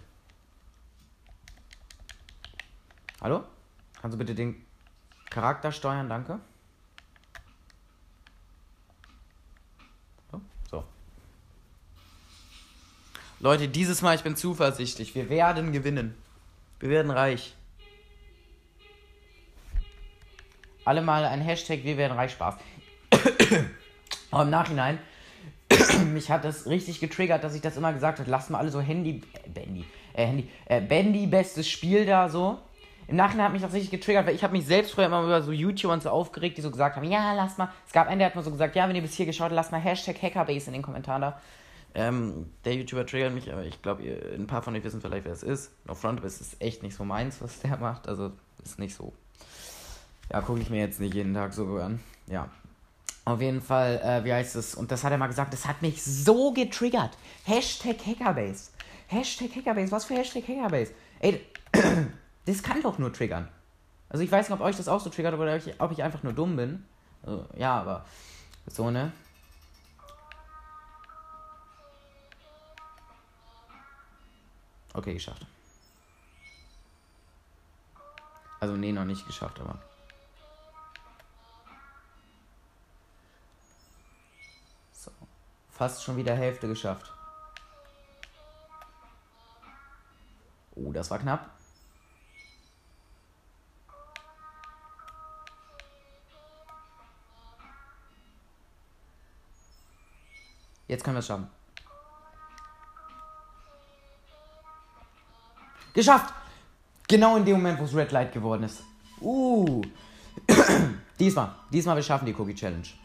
[3.22, 3.44] Hallo?
[4.00, 4.62] Kannst du bitte den
[5.30, 6.10] Charakter steuern?
[6.10, 6.40] Danke.
[10.70, 10.84] So.
[13.38, 15.14] Leute, dieses Mal, ich bin zuversichtlich.
[15.14, 16.14] Wir werden gewinnen.
[16.80, 17.56] Wir werden reich.
[20.90, 22.56] Alle mal ein Hashtag Wir werden reich Spaß.
[24.32, 24.98] Aber im Nachhinein,
[26.12, 28.28] mich hat das richtig getriggert, dass ich das immer gesagt habe.
[28.28, 29.22] Lass mal alle so Handy.
[29.32, 29.84] Äh, Bandy.
[30.14, 30.48] Äh, Handy.
[30.66, 32.58] Äh, Bandy, bestes Spiel da so.
[33.06, 35.40] Im Nachhinein hat mich das richtig getriggert, weil ich habe mich selbst früher immer über
[35.42, 37.68] so YouTuber und so aufgeregt, die so gesagt haben, ja, lass mal.
[37.86, 39.54] Es gab einen, der hat mal so gesagt, ja, wenn ihr bis hier geschaut habt,
[39.54, 41.40] lass mal Hashtag Hackerbase in den Kommentaren da.
[41.94, 44.02] Ähm, der YouTuber triggert mich, aber ich glaube,
[44.34, 45.70] ein paar von euch wissen vielleicht, wer es ist.
[45.86, 48.08] No Front ist echt nicht so meins, was der macht.
[48.08, 48.32] Also
[48.64, 49.12] ist nicht so.
[50.32, 52.00] Ja, gucke ich mir jetzt nicht jeden Tag so an.
[52.28, 52.48] Ja.
[53.24, 54.74] Auf jeden Fall, äh, wie heißt es?
[54.74, 57.16] Und das hat er mal gesagt, das hat mich so getriggert.
[57.44, 58.70] Hashtag Hackerbase.
[59.08, 59.90] Hashtag Hackerbase.
[59.90, 60.92] Was für Hashtag Hackerbase?
[61.18, 61.44] Ey,
[62.46, 63.48] das kann doch nur triggern.
[64.08, 66.32] Also ich weiß nicht, ob euch das auch so triggert oder ob ich einfach nur
[66.32, 66.84] dumm bin.
[67.22, 68.04] Also, ja, aber
[68.66, 69.12] so, ne?
[74.94, 75.46] Okay, geschafft.
[78.58, 79.78] Also, nee, noch nicht geschafft, aber.
[85.80, 87.10] Fast schon wieder Hälfte geschafft.
[90.74, 91.48] Oh, das war knapp.
[100.86, 101.48] Jetzt können wir es schaffen.
[105.94, 106.34] Geschafft!
[107.08, 108.82] Genau in dem Moment, wo es Red Light geworden ist.
[109.22, 109.80] Uh.
[111.18, 111.54] diesmal.
[111.72, 112.99] Diesmal wir schaffen die Cookie Challenge.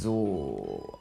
[0.00, 0.96] So.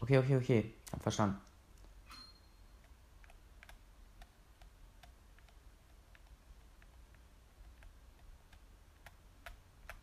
[0.00, 0.74] Okay, okay, okay.
[0.92, 1.38] Hab verstanden.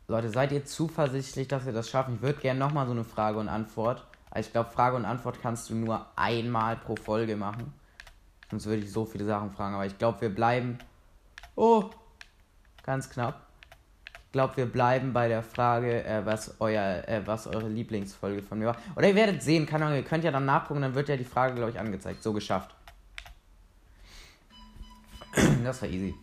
[0.07, 2.15] Leute, seid ihr zuversichtlich, dass wir das schaffen?
[2.15, 4.05] Ich würde gerne nochmal so eine Frage und Antwort.
[4.35, 7.73] Also ich glaube, Frage und Antwort kannst du nur einmal pro Folge machen.
[8.51, 9.75] Sonst würde ich so viele Sachen fragen.
[9.75, 10.77] Aber ich glaube, wir bleiben.
[11.55, 11.85] Oh,
[12.83, 13.47] ganz knapp.
[14.25, 18.59] Ich glaube, wir bleiben bei der Frage, äh, was, euer, äh, was eure Lieblingsfolge von
[18.59, 18.77] mir war.
[18.97, 21.55] Oder ihr werdet sehen, kann, ihr könnt ja dann nachgucken, dann wird ja die Frage,
[21.55, 22.21] glaube ich, angezeigt.
[22.21, 22.75] So geschafft.
[25.63, 26.13] Das war easy.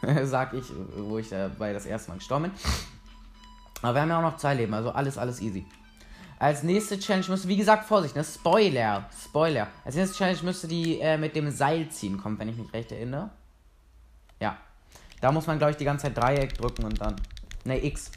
[0.24, 2.52] Sag ich, wo ich dabei das erste Mal gestorben bin.
[3.82, 5.66] Aber wir haben ja auch noch zwei Leben, also alles, alles easy.
[6.38, 8.22] Als nächste Challenge müsste, wie gesagt, Vorsicht, ne?
[8.22, 9.08] Spoiler.
[9.24, 9.66] Spoiler.
[9.84, 12.92] Als nächste Challenge müsste die äh, mit dem Seil ziehen kommen, wenn ich mich recht
[12.92, 13.30] erinnere.
[14.40, 14.56] Ja.
[15.20, 17.16] Da muss man, glaube ich, die ganze Zeit Dreieck drücken und dann.
[17.64, 18.12] Ne, X.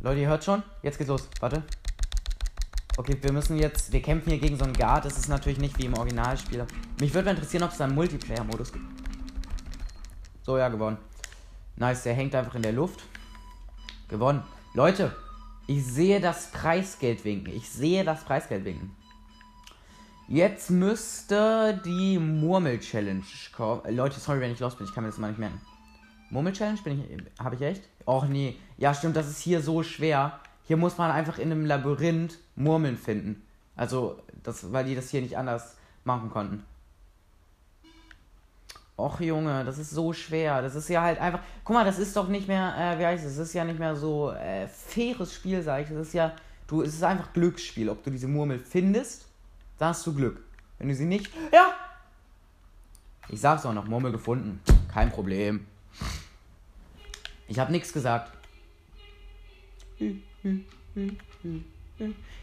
[0.00, 0.62] Leute, ihr hört schon?
[0.82, 1.30] Jetzt geht's los.
[1.40, 1.62] Warte.
[2.98, 3.90] Okay, wir müssen jetzt.
[3.90, 5.06] Wir kämpfen hier gegen so einen Guard.
[5.06, 6.66] Das ist natürlich nicht wie im Originalspiel.
[7.00, 8.84] Mich würde interessieren, ob es da einen Multiplayer-Modus gibt.
[10.42, 10.98] So, ja, gewonnen.
[11.76, 13.02] Nice, der hängt einfach in der Luft.
[14.08, 14.44] Gewonnen.
[14.76, 15.14] Leute,
[15.68, 17.54] ich sehe das Preisgeld winken.
[17.54, 18.90] Ich sehe das Preisgeld winken.
[20.26, 23.22] Jetzt müsste die Murmel-Challenge
[23.56, 23.84] kommen.
[23.84, 24.84] Äh, Leute, sorry, wenn ich los bin.
[24.84, 25.60] Ich kann mir das mal nicht merken.
[26.30, 26.80] Murmel-Challenge?
[26.84, 27.44] Ich.
[27.44, 27.82] Habe ich recht?
[28.04, 28.56] Och nee.
[28.76, 30.40] Ja, stimmt, das ist hier so schwer.
[30.64, 33.44] Hier muss man einfach in einem Labyrinth Murmeln finden.
[33.76, 36.64] Also, das, weil die das hier nicht anders machen konnten.
[38.96, 40.62] Och Junge, das ist so schwer.
[40.62, 41.40] Das ist ja halt einfach.
[41.64, 43.36] Guck mal, das ist doch nicht mehr, äh, wie heißt es?
[43.36, 45.88] Das ist ja nicht mehr so äh, faires Spiel, sag ich.
[45.88, 46.32] Das ist ja.
[46.66, 47.88] Du, es ist einfach Glücksspiel.
[47.88, 49.26] Ob du diese Murmel findest,
[49.78, 50.40] dann hast du Glück.
[50.78, 51.30] Wenn du sie nicht.
[51.52, 51.74] Ja!
[53.28, 54.60] Ich sag's auch noch, Murmel gefunden.
[54.92, 55.66] Kein Problem.
[57.48, 58.32] Ich habe nichts gesagt.
[59.98, 60.14] Ich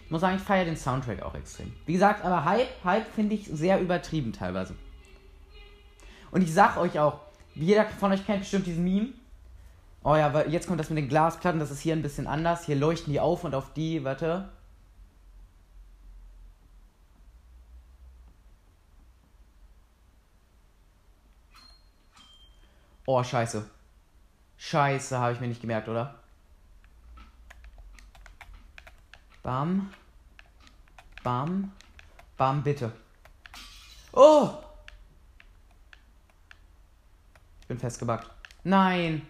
[0.10, 1.72] muss sagen, ich feiere den Soundtrack auch extrem.
[1.86, 4.76] Wie gesagt, aber Hype, Hype finde ich sehr übertrieben teilweise.
[6.32, 7.20] Und ich sag euch auch,
[7.54, 9.10] jeder von euch kennt bestimmt diesen Meme.
[10.04, 12.66] Oh ja, jetzt kommt das mit den Glasplatten, das ist hier ein bisschen anders.
[12.66, 14.50] Hier leuchten die auf und auf die, warte.
[23.06, 23.70] Oh, scheiße.
[24.58, 26.16] Scheiße, habe ich mir nicht gemerkt, oder?
[29.44, 29.92] Bam.
[31.24, 31.72] Bam.
[32.38, 32.92] Bam, bitte.
[34.14, 34.71] Oh!
[37.72, 38.30] Bin festgebackt.
[38.64, 39.26] Nein.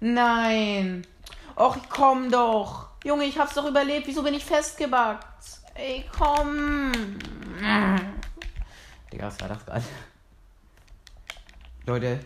[0.00, 1.06] Nein.
[1.54, 2.88] Och, komm doch.
[3.04, 4.08] Junge, ich hab's doch überlebt.
[4.08, 5.60] Wieso bin ich festgebackt?
[5.74, 6.92] Ey, komm.
[9.12, 9.84] Digga, was war das gerade?
[11.86, 12.20] Leute.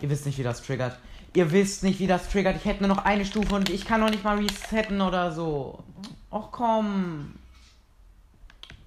[0.00, 0.98] Ihr wisst nicht, wie das triggert.
[1.34, 2.56] Ihr wisst nicht, wie das triggert.
[2.56, 5.84] Ich hätte nur noch eine Stufe und ich kann noch nicht mal resetten oder so.
[6.30, 7.34] Och, komm.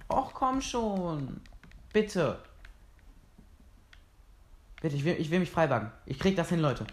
[0.08, 1.40] Och, komm schon.
[1.92, 2.47] Bitte.
[4.80, 5.90] Bitte, ich will, ich will mich freibagen.
[6.06, 6.86] Ich krieg das hin, Leute.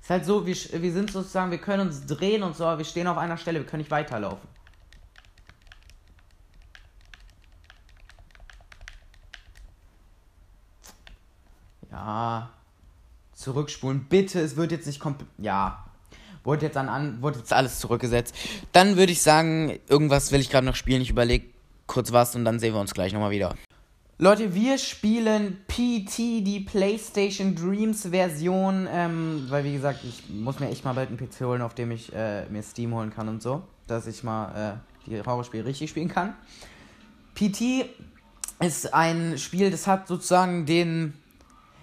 [0.00, 2.84] Ist halt so, wir, wir sind sozusagen, wir können uns drehen und so, aber wir
[2.84, 4.48] stehen auf einer Stelle, wir können nicht weiterlaufen.
[11.90, 12.50] Ja.
[13.32, 14.04] Zurückspulen.
[14.08, 15.28] Bitte, es wird jetzt nicht komplett.
[15.38, 15.84] Ja.
[16.44, 18.34] Wurde jetzt, an, an, wurde jetzt alles zurückgesetzt.
[18.72, 21.02] Dann würde ich sagen, irgendwas will ich gerade noch spielen.
[21.02, 21.46] Ich überlege
[21.86, 23.56] kurz was und dann sehen wir uns gleich nochmal wieder.
[24.18, 30.70] Leute, wir spielen PT, die PlayStation Dreams Version, ähm, weil wie gesagt, ich muss mir
[30.70, 33.42] echt mal bald einen PC holen, auf dem ich äh, mir Steam holen kann und
[33.42, 36.32] so, dass ich mal äh, die Horrorspiele richtig spielen kann.
[37.34, 37.90] PT
[38.60, 41.12] ist ein Spiel, das hat sozusagen den,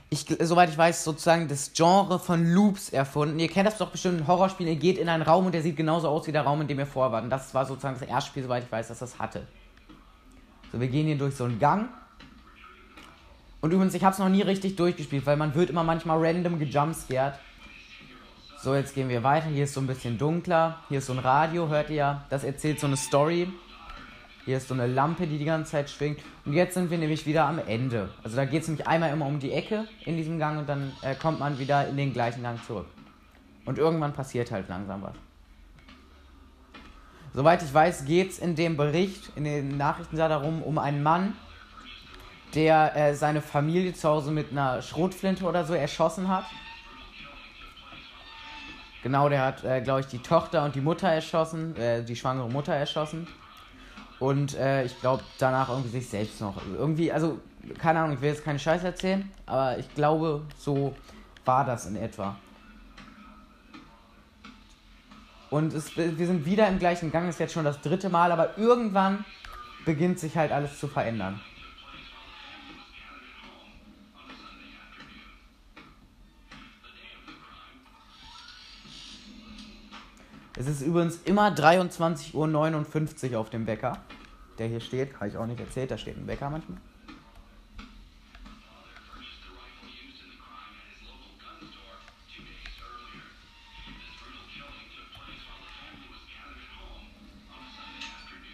[0.10, 3.38] ich, soweit ich weiß, sozusagen das Genre von Loops erfunden.
[3.38, 5.78] Ihr kennt das doch bestimmt ein Horrorspiel, ihr geht in einen Raum und der sieht
[5.78, 7.26] genauso aus wie der Raum, in dem ihr vor wart.
[7.26, 9.46] Und das war sozusagen das erste Spiel, soweit ich weiß, dass das hatte.
[10.72, 11.90] So, wir gehen hier durch so einen Gang
[13.64, 16.60] und übrigens, ich habe es noch nie richtig durchgespielt, weil man wird immer manchmal random
[16.60, 17.36] gejumpscared.
[18.58, 19.48] So, jetzt gehen wir weiter.
[19.48, 20.80] Hier ist so ein bisschen dunkler.
[20.90, 22.26] Hier ist so ein Radio, hört ihr ja.
[22.30, 23.48] Das erzählt so eine Story.
[24.44, 26.20] Hier ist so eine Lampe, die die ganze Zeit schwingt.
[26.44, 28.10] Und jetzt sind wir nämlich wieder am Ende.
[28.22, 30.92] Also da geht es nämlich einmal immer um die Ecke in diesem Gang und dann
[31.02, 32.88] äh, kommt man wieder in den gleichen Gang zurück.
[33.64, 35.16] Und irgendwann passiert halt langsam was.
[37.34, 41.34] Soweit ich weiß, geht es in dem Bericht, in den Nachrichten darum, um einen Mann,
[42.56, 46.46] der äh, seine Familie zu Hause mit einer Schrotflinte oder so erschossen hat.
[49.02, 52.50] Genau, der hat, äh, glaube ich, die Tochter und die Mutter erschossen, äh, die schwangere
[52.50, 53.28] Mutter erschossen.
[54.20, 56.56] Und äh, ich glaube, danach irgendwie sich selbst noch.
[56.78, 57.40] Irgendwie, also,
[57.78, 60.96] keine Ahnung, ich will jetzt keine Scheiße erzählen, aber ich glaube, so
[61.44, 62.38] war das in etwa.
[65.50, 68.58] Und es, wir sind wieder im gleichen Gang, ist jetzt schon das dritte Mal, aber
[68.58, 69.26] irgendwann
[69.86, 71.42] beginnt sich halt alles zu verändern.
[80.56, 83.98] Es ist übrigens immer 23.59 Uhr auf dem Wecker,
[84.60, 85.16] der hier steht.
[85.16, 86.78] Habe ich auch nicht erzählt, da steht ein Wecker manchmal.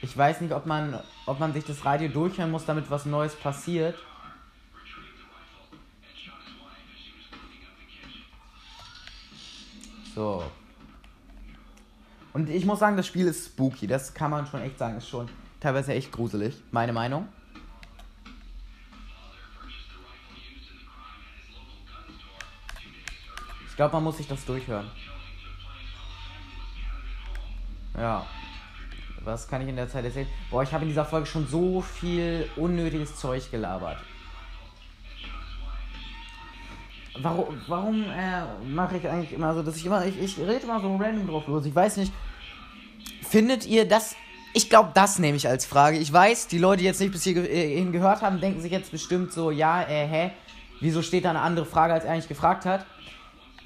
[0.01, 3.35] Ich weiß nicht, ob man, ob man sich das Radio durchhören muss, damit was Neues
[3.35, 3.95] passiert.
[10.15, 10.49] So,
[12.33, 13.87] und ich muss sagen, das Spiel ist spooky.
[13.87, 14.97] Das kann man schon echt sagen.
[14.97, 15.27] Ist schon
[15.59, 16.55] teilweise echt gruselig.
[16.71, 17.27] Meine Meinung.
[23.67, 24.89] Ich glaube, man muss sich das durchhören.
[27.97, 28.25] Ja.
[29.23, 30.27] Was kann ich in der Zeit erzählen?
[30.49, 33.97] Boah, ich habe in dieser Folge schon so viel unnötiges Zeug gelabert.
[37.17, 40.79] Warum, warum äh, mache ich eigentlich immer so, dass ich immer, ich, ich rede immer
[40.79, 41.65] so random drauf los.
[41.65, 42.13] Ich weiß nicht,
[43.27, 44.15] findet ihr das?
[44.53, 45.97] Ich glaube, das nehme ich als Frage.
[45.97, 49.31] Ich weiß, die Leute, die jetzt nicht bis hierhin gehört haben, denken sich jetzt bestimmt
[49.31, 50.31] so, ja, äh, hä?
[50.81, 52.85] Wieso steht da eine andere Frage, als er eigentlich gefragt hat?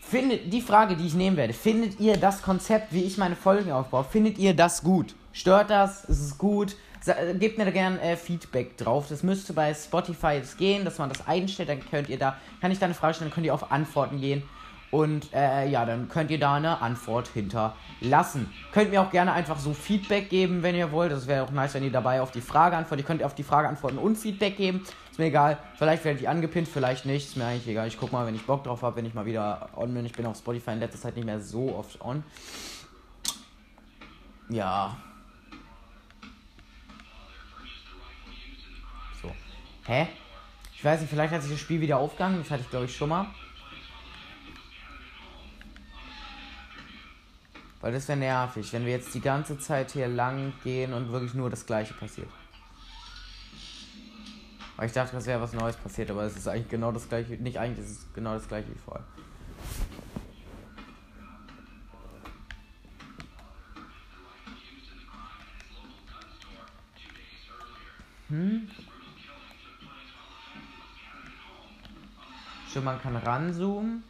[0.02, 3.72] Findet die Frage, die ich nehmen werde, findet ihr das Konzept, wie ich meine Folgen
[3.72, 5.16] aufbaue, findet ihr das gut?
[5.32, 6.06] Stört das?
[6.06, 6.76] Ist es gut?
[7.06, 9.08] Gebt mir da gerne äh, Feedback drauf.
[9.10, 11.70] Das müsste bei Spotify jetzt gehen, dass man das einstellt.
[11.70, 14.22] Dann könnt ihr da, kann ich da eine Frage stellen, dann könnt ihr auf Antworten
[14.22, 14.44] gehen.
[14.94, 18.54] Und äh, ja, dann könnt ihr da eine Antwort hinterlassen.
[18.72, 21.12] Könnt mir auch gerne einfach so Feedback geben, wenn ihr wollt.
[21.12, 23.04] Das wäre auch nice, wenn ihr dabei auf die Frage antwortet.
[23.04, 24.84] Ihr könnt auf die Frage antworten und Feedback geben.
[25.10, 25.58] Ist mir egal.
[25.78, 27.30] Vielleicht werde ich angepinnt, vielleicht nicht.
[27.30, 27.88] Ist mir eigentlich egal.
[27.88, 30.06] Ich guck mal, wenn ich Bock drauf habe, wenn ich mal wieder on bin.
[30.06, 32.24] Ich bin auf Spotify in letzter Zeit nicht mehr so oft on.
[34.50, 34.96] Ja.
[39.86, 40.08] Hä?
[40.76, 42.40] Ich weiß nicht, vielleicht hat sich das Spiel wieder aufgegangen.
[42.40, 43.28] Das hatte ich, glaube ich, schon mal.
[47.82, 51.34] Weil das wäre nervig, wenn wir jetzt die ganze Zeit hier lang gehen und wirklich
[51.34, 52.30] nur das gleiche passiert.
[54.78, 57.34] Weil ich dachte, das wäre was Neues passiert, aber es ist eigentlich genau das gleiche.
[57.34, 59.06] Nicht eigentlich, es ist genau das gleiche wie vorher.
[68.30, 68.68] Hm?
[72.74, 74.04] Schon man kann ranzoomen.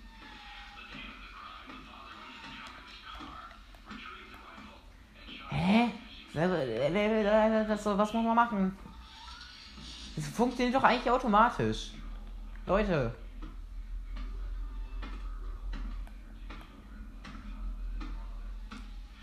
[5.49, 5.91] Hä?
[6.33, 8.77] Was muss man machen?
[10.15, 11.91] Das funktioniert doch eigentlich automatisch.
[12.65, 13.13] Leute.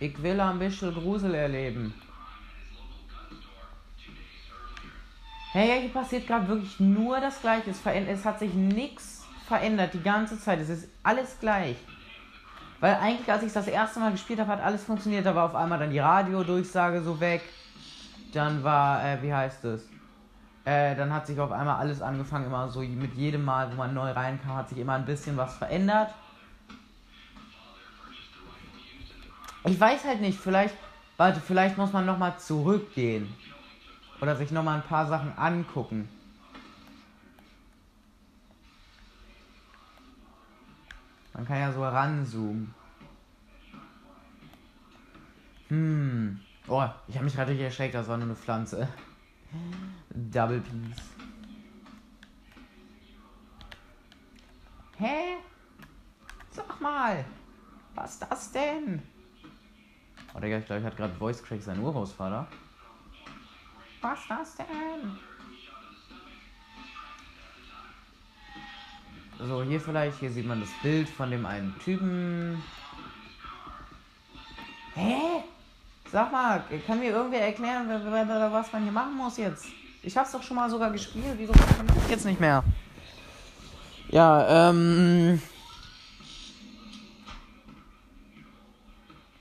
[0.01, 1.95] Ich will ein bisschen Grusel erleben.
[5.53, 7.71] Hey, hier passiert gerade wirklich nur das Gleiche.
[7.71, 9.20] Es hat sich nichts
[9.51, 10.61] verändert die ganze Zeit.
[10.61, 11.77] Es ist alles gleich.
[12.79, 15.27] Weil eigentlich, als ich das erste Mal gespielt habe, hat alles funktioniert.
[15.27, 17.43] Da war auf einmal dann die Radiodurchsage so weg.
[18.33, 19.89] Dann war, äh, wie heißt es?
[20.65, 23.93] Äh, dann hat sich auf einmal alles angefangen, immer so mit jedem Mal, wo man
[23.93, 26.15] neu reinkam, hat sich immer ein bisschen was verändert.
[29.65, 30.77] Ich weiß halt nicht, vielleicht,
[31.17, 33.35] warte, vielleicht muss man nochmal zurückgehen.
[34.21, 36.09] Oder sich nochmal ein paar Sachen angucken.
[41.33, 42.75] Man kann ja so ranzoomen.
[45.69, 46.41] Hm.
[46.67, 48.89] Oh, ich habe mich gerade erschreckt, das war nur eine Pflanze.
[50.11, 51.03] Double Peace.
[54.99, 55.37] Hä?
[56.51, 57.25] Sag mal.
[57.95, 59.03] Was ist das denn?
[60.35, 62.47] Oh, Digga, ich glaube, ich hatte gerade Voice Crack sein Urgroßvater.
[64.01, 65.19] Was ist das denn?
[69.49, 72.63] So, hier vielleicht, hier sieht man das Bild von dem einen Typen.
[74.95, 75.43] Hä?
[76.13, 79.67] Sag mal, kann mir irgendwer erklären, was man hier machen muss jetzt?
[80.03, 82.65] Ich hab's doch schon mal sogar gespielt, wieso kann ich jetzt nicht mehr?
[84.09, 85.41] Ja, ähm.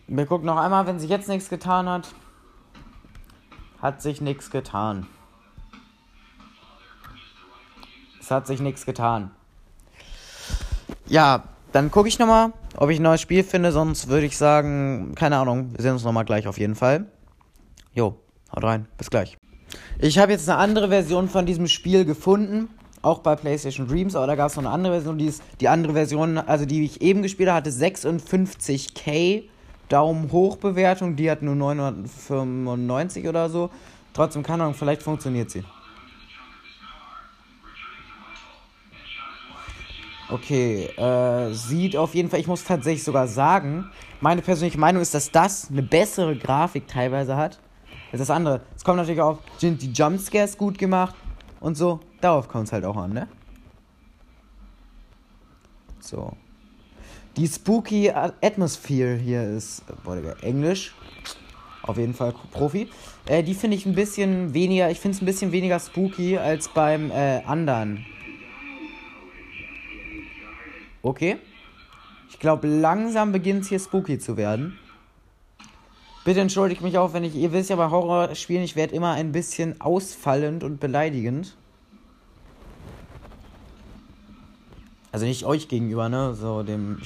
[0.08, 2.08] Wir gucken noch einmal, wenn sich jetzt nichts getan hat.
[3.82, 5.08] Hat sich nichts getan.
[8.20, 9.32] Es hat sich nichts getan.
[11.10, 13.72] Ja, dann gucke ich nochmal, ob ich ein neues Spiel finde.
[13.72, 17.08] Sonst würde ich sagen, keine Ahnung, wir sehen uns nochmal gleich auf jeden Fall.
[17.94, 18.16] Jo,
[18.56, 19.36] haut rein, bis gleich.
[19.98, 22.70] Ich habe jetzt eine andere Version von diesem Spiel gefunden,
[23.02, 25.18] auch bei PlayStation Dreams, aber da gab es noch eine andere Version.
[25.18, 29.44] Die, ist, die andere Version, also die ich eben gespielt habe, hatte 56k
[29.90, 31.16] Daumen hoch Bewertung.
[31.16, 33.72] Die hat nur 995 oder so.
[34.14, 35.64] Trotzdem, keine Ahnung, vielleicht funktioniert sie.
[40.32, 43.90] Okay, äh, sieht auf jeden Fall, ich muss tatsächlich sogar sagen,
[44.22, 47.60] meine persönliche Meinung ist, dass das eine bessere Grafik teilweise hat
[48.12, 48.62] als das andere.
[48.76, 51.16] Es kommt natürlich auch, sind die Jumpscares gut gemacht
[51.60, 52.00] und so.
[52.22, 53.28] Darauf kommt es halt auch an, ne?
[56.00, 56.34] So.
[57.36, 60.94] Die Spooky Atmosphere hier ist, boah, Digga, Englisch.
[61.82, 62.88] Auf jeden Fall Profi.
[63.26, 66.68] Äh, die finde ich ein bisschen weniger, ich finde es ein bisschen weniger spooky als
[66.68, 68.06] beim äh, anderen.
[71.02, 71.38] Okay.
[72.30, 74.78] Ich glaube, langsam beginnt es hier spooky zu werden.
[76.26, 79.32] Bitte entschuldigt mich auch, wenn ich, ihr wisst ja bei Horrorspielen, ich werde immer ein
[79.32, 81.56] bisschen ausfallend und beleidigend.
[85.12, 86.36] Also nicht euch gegenüber, ne?
[86.36, 87.02] So dem.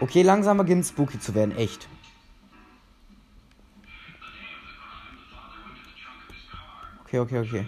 [0.00, 1.88] Okay, langsam beginnt spooky zu werden, echt.
[7.06, 7.66] Okay, okay, okay.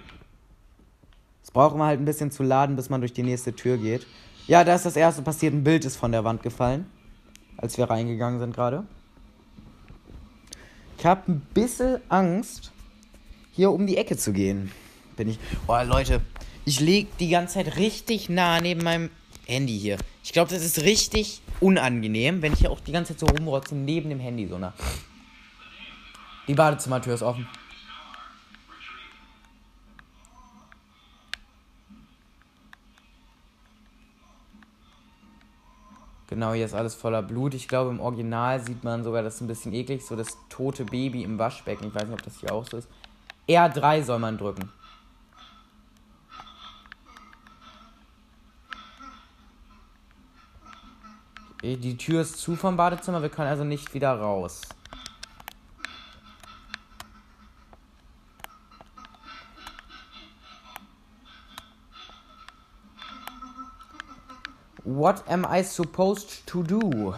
[1.44, 4.04] Es braucht immer halt ein bisschen zu laden, bis man durch die nächste Tür geht.
[4.48, 5.54] Ja, da ist das erste passiert.
[5.54, 6.86] Ein Bild ist von der Wand gefallen.
[7.56, 8.84] Als wir reingegangen sind gerade.
[10.98, 12.72] Ich habe ein bisschen Angst,
[13.52, 14.72] hier um die Ecke zu gehen.
[15.16, 15.38] Bin ich.
[15.68, 16.20] Oh, Leute.
[16.64, 19.08] Ich lege die ganze Zeit richtig nah neben meinem
[19.46, 19.98] Handy hier.
[20.24, 23.76] Ich glaube, das ist richtig unangenehm, wenn ich hier auch die ganze Zeit so rumrotze
[23.76, 24.74] neben dem Handy so nah.
[26.48, 27.46] Die Badezimmertür ist offen.
[36.28, 37.54] Genau, hier ist alles voller Blut.
[37.54, 40.84] Ich glaube, im Original sieht man sogar, das ist ein bisschen eklig, so das tote
[40.84, 41.88] Baby im Waschbecken.
[41.88, 42.88] Ich weiß nicht, ob das hier auch so ist.
[43.48, 44.70] R3 soll man drücken.
[51.62, 54.62] Die Tür ist zu vom Badezimmer, wir können also nicht wieder raus.
[64.98, 67.14] What am I supposed to do?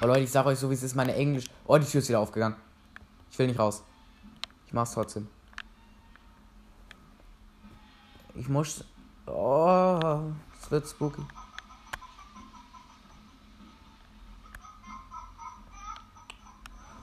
[0.00, 1.44] Oh Leute, ich sag euch so, wie es ist, meine Englisch.
[1.66, 2.56] Oh, die Tür ist wieder aufgegangen.
[3.30, 3.82] Ich will nicht raus.
[4.66, 5.28] Ich mach's trotzdem.
[8.34, 8.82] Ich muss.
[9.26, 11.20] Oh, es wird spooky.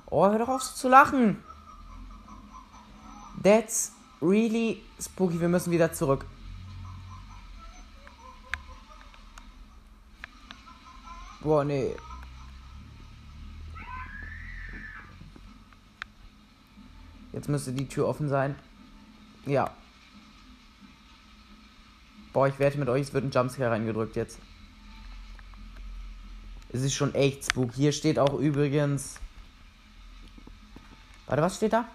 [0.09, 1.43] Oh, hör doch auf so zu lachen.
[3.43, 3.91] That's
[4.23, 5.39] really spooky.
[5.39, 6.25] Wir müssen wieder zurück.
[11.45, 11.95] Boah, nee.
[17.33, 18.55] Jetzt müsste die Tür offen sein.
[19.45, 19.69] Ja.
[22.33, 24.39] Boah, ich wette mit euch, es wird ein Jumpscare reingedrückt jetzt.
[26.71, 27.75] Das ist schon echt spooky.
[27.75, 29.19] Hier steht auch übrigens.
[31.27, 31.87] Warte, was steht da?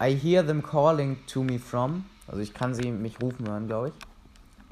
[0.00, 2.06] I hear them calling to me from.
[2.26, 3.94] Also ich kann sie mich rufen hören, glaube ich.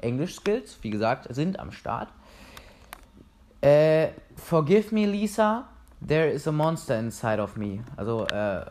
[0.03, 2.09] English Skills, wie gesagt, sind am Start.
[3.61, 5.67] Äh, forgive me, Lisa.
[6.05, 7.83] There is a monster inside of me.
[7.95, 8.65] Also, äh,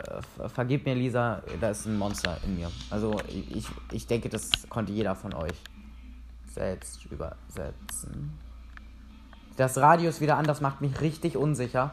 [0.48, 2.70] vergib mir, Lisa, da ist ein Monster in mir.
[2.90, 5.54] Also, ich, ich denke, das konnte jeder von euch
[6.52, 8.36] selbst übersetzen.
[9.56, 11.92] Das Radio ist wieder an, das macht mich richtig unsicher.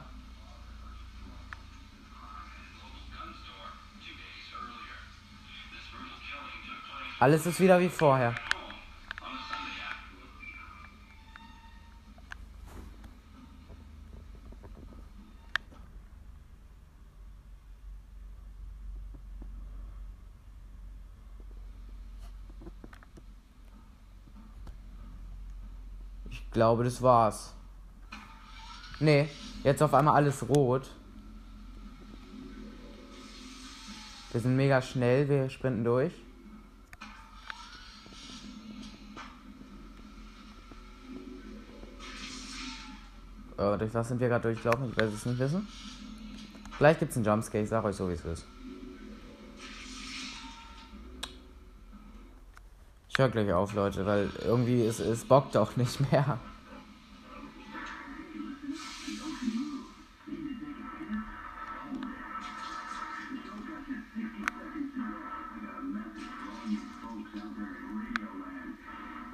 [7.19, 8.33] Alles ist wieder wie vorher.
[26.57, 27.53] Glaube, das war's.
[28.99, 29.29] Nee,
[29.63, 30.89] jetzt auf einmal alles rot.
[34.31, 36.13] Wir sind mega schnell, wir sprinten durch.
[43.59, 44.89] Oh, durch was sind wir gerade durchgelaufen?
[44.89, 45.67] Ich weiß es nicht wissen.
[46.79, 48.47] Gleich gibt es einen Jumpscare, ich sag euch so, wie es ist.
[53.17, 56.37] Höre gleich auf, Leute, weil irgendwie es, es bockt auch nicht mehr.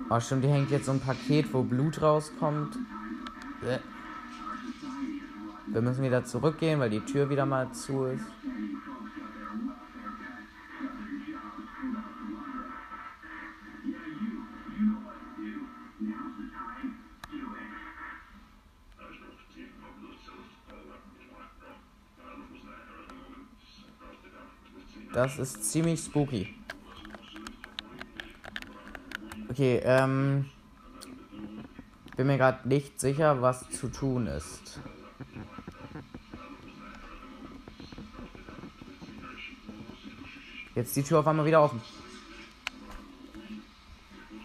[0.10, 2.78] Oh, stimmt, hier hängt jetzt so ein Paket, wo Blut rauskommt.
[3.64, 3.80] Äh.
[5.68, 8.24] Wir müssen wieder zurückgehen, weil die Tür wieder mal zu ist.
[25.24, 26.54] Das ist ziemlich spooky.
[29.50, 30.50] Okay, ähm.
[32.18, 34.82] Bin mir gerade nicht sicher, was zu tun ist.
[40.76, 41.82] Jetzt die Tür auf einmal wieder offen.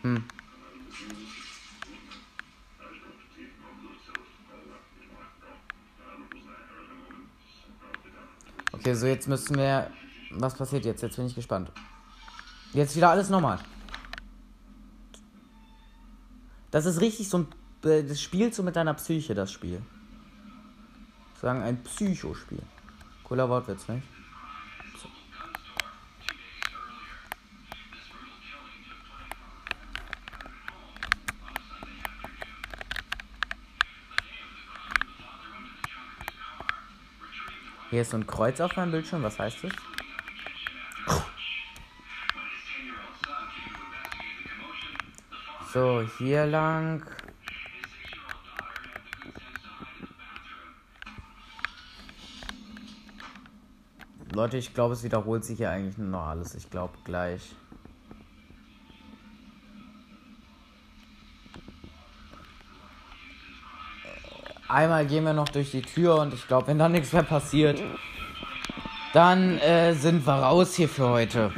[0.02, 0.22] Hm.
[8.70, 9.90] Okay, so jetzt müssen wir.
[10.30, 11.02] Was passiert jetzt?
[11.02, 11.70] Jetzt bin ich gespannt.
[12.72, 13.58] Jetzt wieder alles normal.
[16.70, 17.46] Das ist richtig so ein.
[17.84, 19.82] Äh, das spielt so mit deiner Psyche, das Spiel.
[21.40, 22.62] Sagen ein Psychospiel.
[23.24, 24.02] Cooler Wortwitz, nicht?
[37.90, 39.22] Hier ist so ein Kreuz auf meinem Bildschirm.
[39.22, 39.72] Was heißt das?
[45.72, 47.04] So, hier lang.
[54.32, 56.54] Leute, ich glaube, es wiederholt sich hier eigentlich nur noch alles.
[56.54, 57.54] Ich glaube gleich.
[64.68, 67.82] Einmal gehen wir noch durch die Tür und ich glaube, wenn da nichts mehr passiert,
[69.12, 71.52] dann äh, sind wir raus hier für heute.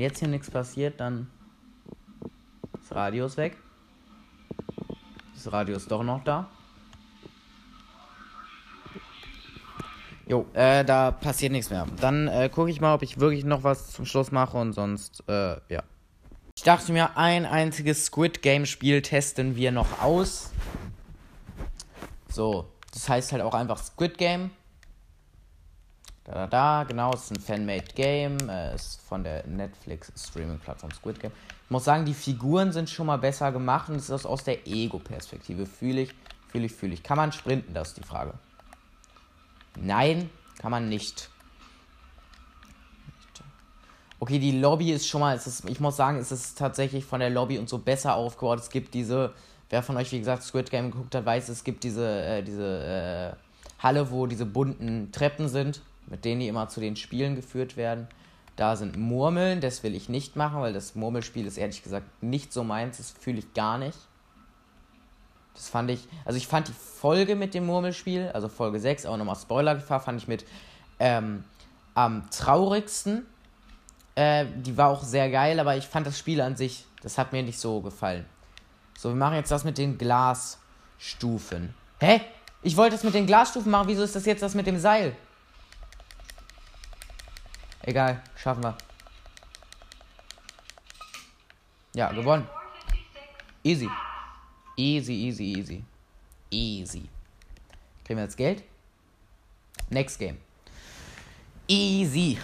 [0.00, 1.30] Wenn jetzt hier nichts passiert, dann
[2.72, 3.58] das Radio ist weg.
[5.34, 6.48] Das Radio ist doch noch da.
[10.26, 11.86] Jo, äh, da passiert nichts mehr.
[12.00, 15.22] Dann äh, gucke ich mal, ob ich wirklich noch was zum Schluss mache und sonst,
[15.28, 15.82] äh, ja.
[16.56, 20.50] Ich dachte mir, ein einziges Squid Game Spiel testen wir noch aus.
[22.30, 24.50] So, das heißt halt auch einfach Squid Game.
[26.30, 28.38] Da, da, da, genau, es ist ein Fan-Made Game.
[28.48, 31.32] Äh, ist von der Netflix Streaming-Plattform Squid Game.
[31.64, 34.64] Ich muss sagen, die Figuren sind schon mal besser gemacht und es ist aus der
[34.64, 35.66] Ego-Perspektive.
[35.66, 36.14] Fühle ich,
[36.48, 37.02] fühle ich, fühle ich.
[37.02, 38.34] Kann man sprinten, das ist die Frage.
[39.74, 41.30] Nein, kann man nicht.
[44.20, 47.30] Okay, die Lobby ist schon mal, ist, ich muss sagen, es ist tatsächlich von der
[47.30, 48.60] Lobby und so besser aufgebaut.
[48.60, 49.32] Es gibt diese,
[49.68, 53.34] wer von euch, wie gesagt, Squid Game geguckt hat, weiß, es gibt diese, äh, diese
[53.34, 57.76] äh, Halle, wo diese bunten Treppen sind, mit denen die immer zu den Spielen geführt
[57.76, 58.08] werden.
[58.56, 62.52] Da sind Murmeln, das will ich nicht machen, weil das Murmelspiel ist ehrlich gesagt nicht
[62.52, 63.98] so meins, das fühle ich gar nicht.
[65.54, 69.16] Das fand ich, also ich fand die Folge mit dem Murmelspiel, also Folge 6, auch
[69.16, 70.44] nochmal Spoilergefahr, fand ich mit
[70.98, 71.44] ähm,
[71.94, 73.26] am traurigsten.
[74.14, 77.32] Äh, die war auch sehr geil, aber ich fand das Spiel an sich, das hat
[77.32, 78.26] mir nicht so gefallen.
[78.98, 81.74] So, wir machen jetzt das mit den Glasstufen.
[81.98, 82.20] Hä?
[82.62, 85.16] Ich wollte das mit den Glasstufen machen, wieso ist das jetzt das mit dem Seil?
[87.90, 88.78] Egal, schaffen wir.
[91.92, 92.46] Ja, gewonnen.
[93.64, 93.90] Easy.
[94.76, 95.84] Easy, easy, easy.
[96.52, 97.08] Easy.
[98.04, 98.62] Kriegen wir jetzt Geld?
[99.88, 100.38] Next Game.
[101.66, 102.38] Easy.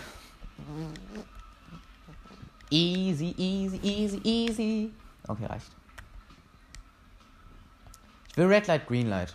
[2.68, 4.92] Easy, easy, easy, easy.
[5.28, 5.70] Okay, reicht.
[8.30, 9.32] Ich will Red Light, Green Light.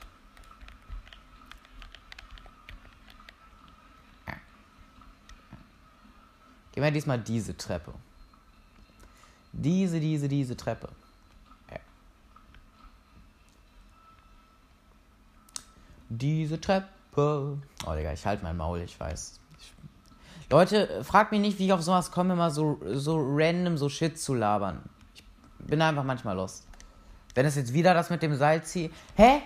[6.71, 7.93] Gehen wir diesmal diese Treppe.
[9.53, 10.89] Diese, diese, diese Treppe.
[16.13, 17.57] Diese Treppe.
[17.85, 19.39] Oh, Digga, ich halte mein Maul, ich weiß.
[19.59, 19.73] Ich...
[20.49, 24.19] Leute, fragt mich nicht, wie ich auf sowas komme, immer so, so random so Shit
[24.19, 24.81] zu labern.
[25.13, 25.23] Ich
[25.67, 26.67] bin einfach manchmal lost.
[27.33, 28.91] Wenn es jetzt wieder das mit dem Seil zieht.
[29.15, 29.41] Hä?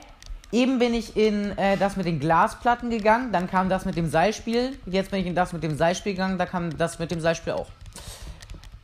[0.52, 4.10] Eben bin ich in äh, das mit den Glasplatten gegangen, dann kam das mit dem
[4.10, 4.78] Seilspiel.
[4.86, 7.54] Jetzt bin ich in das mit dem Seilspiel gegangen, da kam das mit dem Seilspiel
[7.54, 7.68] auch.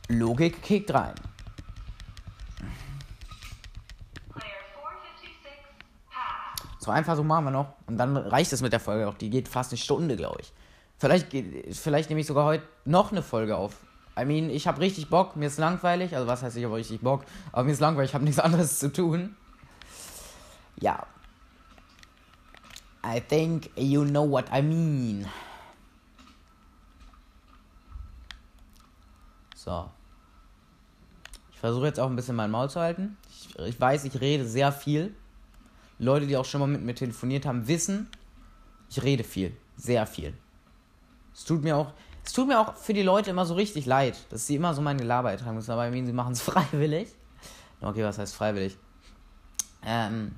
[0.08, 1.14] Logik kickt rein.
[6.82, 7.74] So einfach so machen wir noch.
[7.86, 9.14] Und dann reicht es mit der Folge auch.
[9.14, 10.52] Die geht fast eine Stunde, glaube ich.
[10.98, 11.28] Vielleicht,
[11.70, 13.76] vielleicht nehme ich sogar heute noch eine Folge auf.
[14.18, 15.36] I mean, ich habe richtig Bock.
[15.36, 16.16] Mir ist langweilig.
[16.16, 17.24] Also, was heißt, ich habe richtig Bock?
[17.52, 18.10] Aber mir ist langweilig.
[18.10, 19.36] Ich habe nichts anderes zu tun.
[20.80, 21.06] Ja.
[23.04, 25.26] I think you know what I mean.
[29.54, 29.90] So.
[31.52, 33.16] Ich versuche jetzt auch ein bisschen mein Maul zu halten.
[33.30, 35.14] Ich, ich weiß, ich rede sehr viel.
[35.98, 38.08] Leute, die auch schon mal mit mir telefoniert haben, wissen,
[38.90, 39.56] ich rede viel.
[39.76, 40.34] Sehr viel.
[41.32, 41.92] Es tut mir auch,
[42.24, 44.82] es tut mir auch für die Leute immer so richtig leid, dass sie immer so
[44.82, 47.08] meine Gelaber ertragen müssen, aber ich meine, sie machen es freiwillig.
[47.80, 48.76] Okay, was heißt freiwillig?
[49.84, 50.36] Ähm.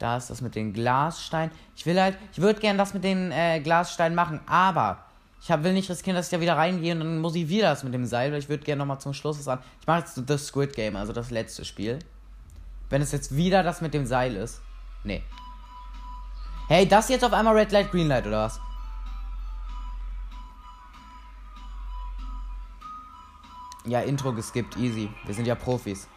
[0.00, 1.52] Da ist das mit den Glassteinen.
[1.76, 5.04] Ich will halt, ich würde gern das mit den äh, Glassteinen machen, aber
[5.42, 7.68] ich hab, will nicht riskieren, dass ich da wieder reingehe und dann muss ich wieder
[7.68, 9.58] das mit dem Seil, weil ich würde gerne nochmal zum Schluss was an.
[9.78, 11.98] Ich mache jetzt das Squid Game, also das letzte Spiel.
[12.88, 14.62] Wenn es jetzt wieder das mit dem Seil ist.
[15.04, 15.22] Nee.
[16.68, 18.58] Hey, das jetzt auf einmal Red Light, Green Light, oder was?
[23.84, 25.10] Ja, Intro geskippt, easy.
[25.26, 26.08] Wir sind ja Profis.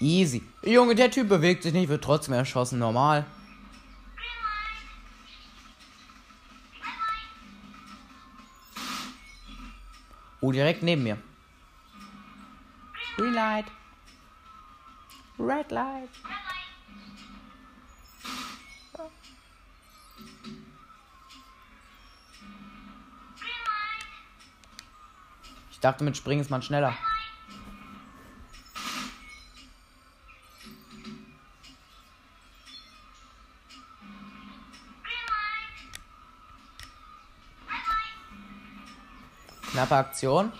[0.00, 0.42] Easy.
[0.62, 3.24] Junge, der Typ bewegt sich nicht, wird trotzdem erschossen, normal.
[10.40, 11.18] Oh, direkt neben mir.
[13.16, 13.64] Green light.
[15.38, 16.08] Red light.
[25.70, 26.96] Ich dachte, mit Springen ist man schneller.
[39.76, 40.52] Knappe Aktion.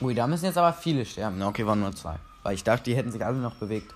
[0.00, 1.40] Ui, da müssen jetzt aber viele sterben.
[1.40, 2.18] Okay, waren nur zwei.
[2.42, 3.94] Weil ich dachte, die hätten sich alle noch bewegt.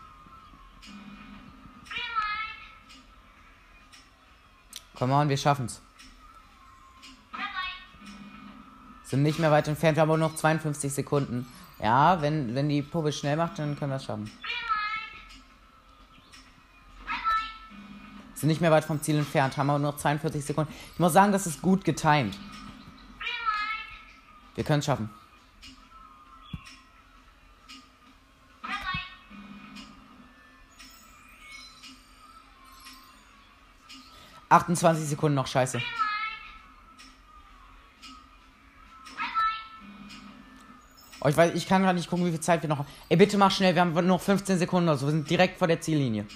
[4.94, 5.82] Komm on, wir schaffen's.
[9.02, 11.52] Sind nicht mehr weit entfernt, wir haben aber noch 52 Sekunden.
[11.80, 14.30] Ja, wenn, wenn die Puppe schnell macht, dann können wir es schaffen.
[18.42, 20.74] Sind nicht mehr weit vom Ziel entfernt, haben aber nur noch 42 Sekunden.
[20.94, 22.36] Ich muss sagen, das ist gut getimed.
[24.56, 25.08] Wir können es schaffen.
[34.48, 35.80] Achtundzwanzig Sekunden noch, scheiße.
[41.20, 42.88] Oh, ich weiß, ich kann gerade nicht gucken, wie viel Zeit wir noch haben.
[43.08, 45.06] Ey, bitte mach schnell, wir haben nur noch 15 Sekunden oder so.
[45.06, 46.26] Wir sind direkt vor der Ziellinie.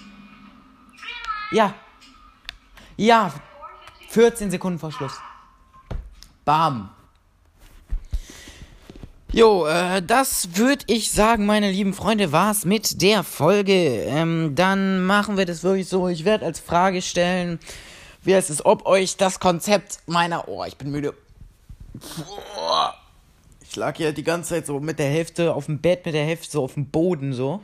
[1.51, 1.75] Ja,
[2.97, 3.31] ja,
[4.09, 5.13] 14 Sekunden vor Schluss.
[6.43, 6.89] Bam.
[9.31, 14.03] Jo, äh, das würde ich sagen, meine lieben Freunde, war's mit der Folge.
[14.03, 16.07] Ähm, dann machen wir das wirklich so.
[16.07, 17.59] Ich werde als Frage stellen,
[18.23, 21.13] wie heißt es, ob euch das Konzept meiner, oh, ich bin müde.
[23.61, 26.25] Ich lag hier die ganze Zeit so mit der Hälfte auf dem Bett, mit der
[26.25, 27.61] Hälfte so auf dem Boden so.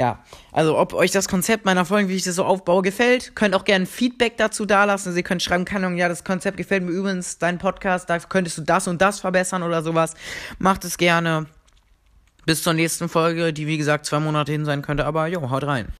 [0.00, 0.18] Ja,
[0.50, 3.66] also ob euch das Konzept meiner Folgen, wie ich das so aufbaue, gefällt, könnt auch
[3.66, 5.12] gerne Feedback dazu dalassen.
[5.12, 8.62] Sie können schreiben, Ahnung, ja, das Konzept gefällt mir übrigens, dein Podcast, da könntest du
[8.62, 10.14] das und das verbessern oder sowas.
[10.58, 11.44] Macht es gerne.
[12.46, 15.64] Bis zur nächsten Folge, die wie gesagt zwei Monate hin sein könnte, aber jo, haut
[15.64, 15.88] rein.